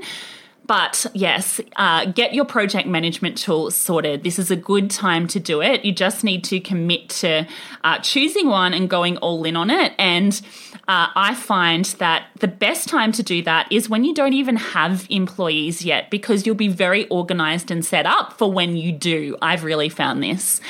but 0.66 1.04
yes, 1.14 1.60
uh, 1.76 2.04
get 2.06 2.32
your 2.32 2.44
project 2.44 2.86
management 2.86 3.36
tool 3.36 3.72
sorted. 3.72 4.22
This 4.22 4.38
is 4.38 4.52
a 4.52 4.56
good 4.56 4.88
time 4.88 5.26
to 5.28 5.40
do 5.40 5.60
it. 5.60 5.84
You 5.84 5.90
just 5.92 6.22
need 6.22 6.44
to 6.44 6.60
commit 6.60 7.08
to 7.20 7.44
uh, 7.82 7.98
choosing 7.98 8.48
one 8.48 8.72
and 8.72 8.88
going 8.88 9.16
all 9.16 9.44
in 9.44 9.56
on 9.56 9.68
it. 9.68 9.92
And 9.98 10.40
uh, 10.86 11.08
I 11.16 11.34
find 11.34 11.84
that 11.98 12.28
the 12.38 12.48
best 12.48 12.88
time 12.88 13.10
to 13.12 13.22
do 13.24 13.42
that 13.42 13.70
is 13.72 13.88
when 13.88 14.04
you 14.04 14.14
don't 14.14 14.32
even 14.32 14.54
have 14.56 15.06
employees 15.10 15.84
yet, 15.84 16.08
because 16.08 16.46
you'll 16.46 16.54
be 16.54 16.68
very 16.68 17.08
organized 17.08 17.72
and 17.72 17.84
set 17.84 18.06
up 18.06 18.38
for 18.38 18.52
when 18.52 18.76
you 18.76 18.92
do. 18.92 19.36
I've 19.42 19.64
really 19.64 19.88
found 19.88 20.22
this. 20.22 20.60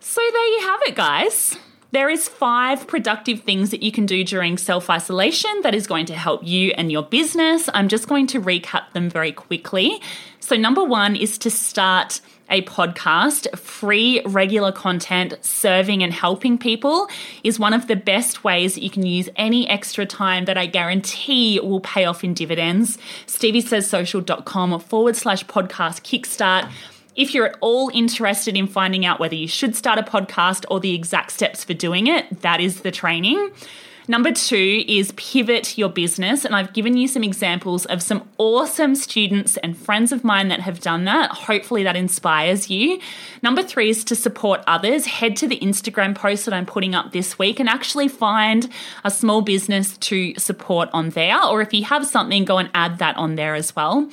So 0.00 0.22
there 0.32 0.48
you 0.48 0.60
have 0.62 0.80
it, 0.86 0.94
guys. 0.94 1.58
There 1.96 2.10
is 2.10 2.28
five 2.28 2.86
productive 2.86 3.40
things 3.40 3.70
that 3.70 3.82
you 3.82 3.90
can 3.90 4.04
do 4.04 4.22
during 4.22 4.58
self 4.58 4.90
isolation 4.90 5.50
that 5.62 5.74
is 5.74 5.86
going 5.86 6.04
to 6.06 6.14
help 6.14 6.46
you 6.46 6.74
and 6.76 6.92
your 6.92 7.02
business. 7.02 7.70
I'm 7.72 7.88
just 7.88 8.06
going 8.06 8.26
to 8.26 8.38
recap 8.38 8.92
them 8.92 9.08
very 9.08 9.32
quickly. 9.32 10.02
So, 10.38 10.56
number 10.56 10.84
one 10.84 11.16
is 11.16 11.38
to 11.38 11.50
start 11.50 12.20
a 12.50 12.60
podcast, 12.62 13.58
free 13.58 14.20
regular 14.26 14.72
content, 14.72 15.38
serving 15.40 16.02
and 16.02 16.12
helping 16.12 16.58
people 16.58 17.08
is 17.42 17.58
one 17.58 17.72
of 17.72 17.86
the 17.86 17.96
best 17.96 18.44
ways 18.44 18.74
that 18.74 18.82
you 18.82 18.90
can 18.90 19.06
use 19.06 19.30
any 19.36 19.66
extra 19.66 20.04
time 20.04 20.44
that 20.44 20.58
I 20.58 20.66
guarantee 20.66 21.60
will 21.60 21.80
pay 21.80 22.04
off 22.04 22.22
in 22.22 22.34
dividends. 22.34 22.98
StevieSaysSocial.com 23.26 24.80
forward 24.80 25.16
slash 25.16 25.46
podcast 25.46 26.02
kickstart 26.02 26.70
if 27.16 27.34
you're 27.34 27.46
at 27.46 27.56
all 27.60 27.90
interested 27.94 28.56
in 28.56 28.66
finding 28.66 29.04
out 29.04 29.18
whether 29.18 29.34
you 29.34 29.48
should 29.48 29.74
start 29.74 29.98
a 29.98 30.02
podcast 30.02 30.64
or 30.70 30.80
the 30.80 30.94
exact 30.94 31.32
steps 31.32 31.64
for 31.64 31.74
doing 31.74 32.06
it, 32.06 32.42
that 32.42 32.60
is 32.60 32.82
the 32.82 32.90
training. 32.90 33.50
Number 34.08 34.30
two 34.30 34.84
is 34.86 35.12
pivot 35.16 35.76
your 35.76 35.88
business. 35.88 36.44
And 36.44 36.54
I've 36.54 36.72
given 36.72 36.96
you 36.96 37.08
some 37.08 37.24
examples 37.24 37.86
of 37.86 38.00
some 38.02 38.28
awesome 38.38 38.94
students 38.94 39.56
and 39.58 39.76
friends 39.76 40.12
of 40.12 40.22
mine 40.22 40.48
that 40.48 40.60
have 40.60 40.80
done 40.80 41.04
that. 41.06 41.30
Hopefully, 41.32 41.82
that 41.82 41.96
inspires 41.96 42.70
you. 42.70 43.00
Number 43.42 43.64
three 43.64 43.90
is 43.90 44.04
to 44.04 44.14
support 44.14 44.62
others. 44.66 45.06
Head 45.06 45.34
to 45.36 45.48
the 45.48 45.58
Instagram 45.58 46.14
post 46.14 46.44
that 46.44 46.54
I'm 46.54 46.66
putting 46.66 46.94
up 46.94 47.12
this 47.12 47.36
week 47.36 47.58
and 47.58 47.68
actually 47.68 48.06
find 48.06 48.68
a 49.02 49.10
small 49.10 49.42
business 49.42 49.98
to 49.98 50.34
support 50.36 50.88
on 50.92 51.10
there. 51.10 51.42
Or 51.44 51.60
if 51.60 51.74
you 51.74 51.84
have 51.84 52.06
something, 52.06 52.44
go 52.44 52.58
and 52.58 52.70
add 52.74 52.98
that 52.98 53.16
on 53.16 53.34
there 53.34 53.56
as 53.56 53.74
well. 53.74 54.08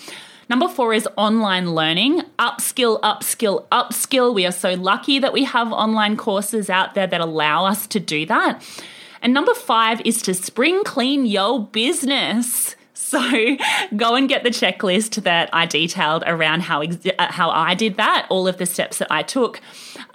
Number 0.53 0.67
four 0.67 0.93
is 0.93 1.09
online 1.17 1.73
learning. 1.73 2.21
Upskill, 2.37 3.01
upskill, 3.01 3.67
upskill. 3.69 4.35
We 4.35 4.45
are 4.45 4.51
so 4.51 4.75
lucky 4.75 5.17
that 5.17 5.33
we 5.33 5.45
have 5.45 5.71
online 5.71 6.15
courses 6.15 6.69
out 6.69 6.93
there 6.93 7.07
that 7.07 7.19
allow 7.19 7.65
us 7.65 7.87
to 7.87 7.99
do 7.99 8.27
that. 8.27 8.63
And 9.23 9.33
number 9.33 9.55
five 9.55 9.99
is 10.05 10.21
to 10.21 10.35
spring 10.35 10.83
clean 10.83 11.25
your 11.25 11.65
business. 11.65 12.75
So 13.13 13.57
go 13.95 14.15
and 14.15 14.27
get 14.27 14.43
the 14.43 14.49
checklist 14.49 15.21
that 15.21 15.49
I 15.53 15.67
detailed 15.67 16.23
around 16.25 16.61
how 16.61 16.81
uh, 16.81 17.31
how 17.31 17.51
I 17.51 17.75
did 17.75 17.97
that, 17.97 18.25
all 18.29 18.47
of 18.47 18.57
the 18.57 18.65
steps 18.65 18.97
that 18.97 19.11
I 19.11 19.21
took. 19.21 19.61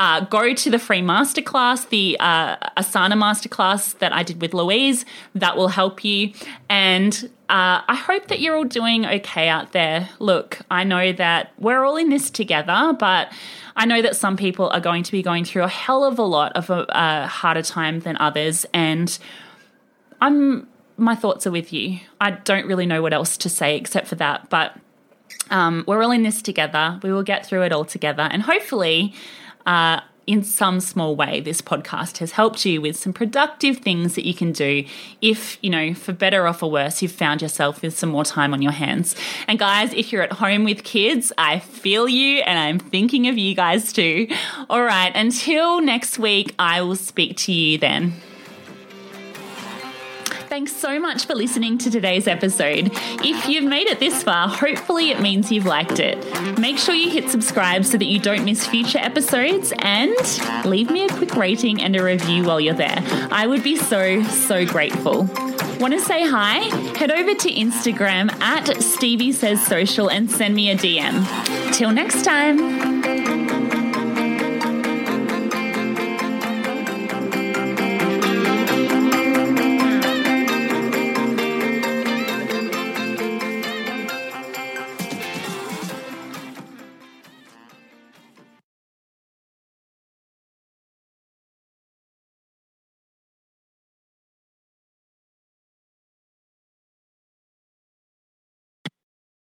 Uh, 0.00 0.20
go 0.22 0.52
to 0.52 0.70
the 0.70 0.80
free 0.80 1.00
masterclass, 1.00 1.88
the 1.88 2.16
uh, 2.18 2.56
Asana 2.76 3.14
masterclass 3.14 3.96
that 3.98 4.12
I 4.12 4.24
did 4.24 4.40
with 4.40 4.52
Louise. 4.52 5.04
That 5.34 5.56
will 5.56 5.68
help 5.68 6.04
you. 6.04 6.32
And 6.68 7.30
uh, 7.48 7.86
I 7.86 7.94
hope 7.94 8.26
that 8.28 8.40
you're 8.40 8.56
all 8.56 8.64
doing 8.64 9.06
okay 9.06 9.48
out 9.48 9.70
there. 9.72 10.08
Look, 10.18 10.58
I 10.70 10.82
know 10.82 11.12
that 11.12 11.52
we're 11.58 11.84
all 11.84 11.96
in 11.96 12.10
this 12.10 12.30
together, 12.30 12.94
but 12.98 13.32
I 13.76 13.86
know 13.86 14.02
that 14.02 14.16
some 14.16 14.36
people 14.36 14.70
are 14.70 14.80
going 14.80 15.04
to 15.04 15.12
be 15.12 15.22
going 15.22 15.44
through 15.44 15.62
a 15.62 15.68
hell 15.68 16.04
of 16.04 16.18
a 16.18 16.24
lot 16.24 16.52
of 16.56 16.68
a, 16.68 16.84
a 16.88 17.26
harder 17.28 17.62
time 17.62 18.00
than 18.00 18.16
others. 18.18 18.66
And 18.74 19.16
I'm 20.20 20.66
my 20.98 21.14
thoughts 21.14 21.46
are 21.46 21.50
with 21.50 21.72
you. 21.72 22.00
I 22.20 22.32
don't 22.32 22.66
really 22.66 22.86
know 22.86 23.00
what 23.00 23.12
else 23.12 23.36
to 23.38 23.48
say 23.48 23.76
except 23.76 24.08
for 24.08 24.16
that, 24.16 24.50
but 24.50 24.76
um, 25.50 25.84
we're 25.86 26.02
all 26.02 26.10
in 26.10 26.24
this 26.24 26.42
together. 26.42 27.00
We 27.02 27.12
will 27.12 27.22
get 27.22 27.46
through 27.46 27.62
it 27.62 27.72
all 27.72 27.84
together, 27.84 28.28
and 28.30 28.42
hopefully, 28.42 29.14
uh, 29.64 30.00
in 30.28 30.42
some 30.42 30.78
small 30.78 31.16
way, 31.16 31.40
this 31.40 31.62
podcast 31.62 32.18
has 32.18 32.32
helped 32.32 32.66
you 32.66 32.82
with 32.82 32.96
some 32.96 33.14
productive 33.14 33.78
things 33.78 34.14
that 34.14 34.26
you 34.26 34.34
can 34.34 34.52
do 34.52 34.84
if, 35.22 35.56
you 35.62 35.70
know, 35.70 35.94
for 35.94 36.12
better 36.12 36.46
or 36.46 36.52
for 36.52 36.70
worse, 36.70 37.00
you've 37.00 37.10
found 37.10 37.40
yourself 37.40 37.80
with 37.80 37.96
some 37.96 38.10
more 38.10 38.26
time 38.26 38.52
on 38.52 38.60
your 38.60 38.72
hands. 38.72 39.16
And 39.48 39.58
guys, 39.58 39.94
if 39.94 40.12
you're 40.12 40.20
at 40.20 40.32
home 40.32 40.64
with 40.64 40.84
kids, 40.84 41.32
I 41.38 41.60
feel 41.60 42.06
you 42.10 42.40
and 42.40 42.58
I'm 42.58 42.78
thinking 42.78 43.26
of 43.26 43.38
you 43.38 43.54
guys 43.54 43.90
too. 43.90 44.28
All 44.68 44.82
right, 44.82 45.12
until 45.14 45.80
next 45.80 46.18
week, 46.18 46.54
I 46.58 46.82
will 46.82 46.96
speak 46.96 47.38
to 47.38 47.52
you 47.52 47.78
then. 47.78 48.12
Thanks 50.58 50.74
so 50.74 50.98
much 50.98 51.26
for 51.26 51.36
listening 51.36 51.78
to 51.78 51.88
today's 51.88 52.26
episode. 52.26 52.90
If 52.92 53.48
you've 53.48 53.62
made 53.62 53.86
it 53.86 54.00
this 54.00 54.24
far, 54.24 54.48
hopefully 54.48 55.10
it 55.10 55.20
means 55.20 55.52
you've 55.52 55.66
liked 55.66 56.00
it. 56.00 56.18
Make 56.58 56.78
sure 56.78 56.96
you 56.96 57.10
hit 57.10 57.30
subscribe 57.30 57.84
so 57.84 57.96
that 57.96 58.06
you 58.06 58.18
don't 58.18 58.44
miss 58.44 58.66
future 58.66 58.98
episodes 58.98 59.72
and 59.78 60.16
leave 60.64 60.90
me 60.90 61.04
a 61.04 61.08
quick 61.10 61.36
rating 61.36 61.80
and 61.80 61.94
a 61.94 62.02
review 62.02 62.42
while 62.42 62.60
you're 62.60 62.74
there. 62.74 62.98
I 63.30 63.46
would 63.46 63.62
be 63.62 63.76
so, 63.76 64.20
so 64.24 64.66
grateful. 64.66 65.28
Want 65.78 65.94
to 65.94 66.00
say 66.00 66.26
hi? 66.26 66.54
Head 66.96 67.12
over 67.12 67.34
to 67.34 67.52
Instagram 67.52 68.28
at 68.40 68.82
Stevie 68.82 69.30
Says 69.30 69.64
Social 69.64 70.10
and 70.10 70.28
send 70.28 70.56
me 70.56 70.70
a 70.70 70.76
DM. 70.76 71.72
Till 71.72 71.92
next 71.92 72.24
time. 72.24 73.07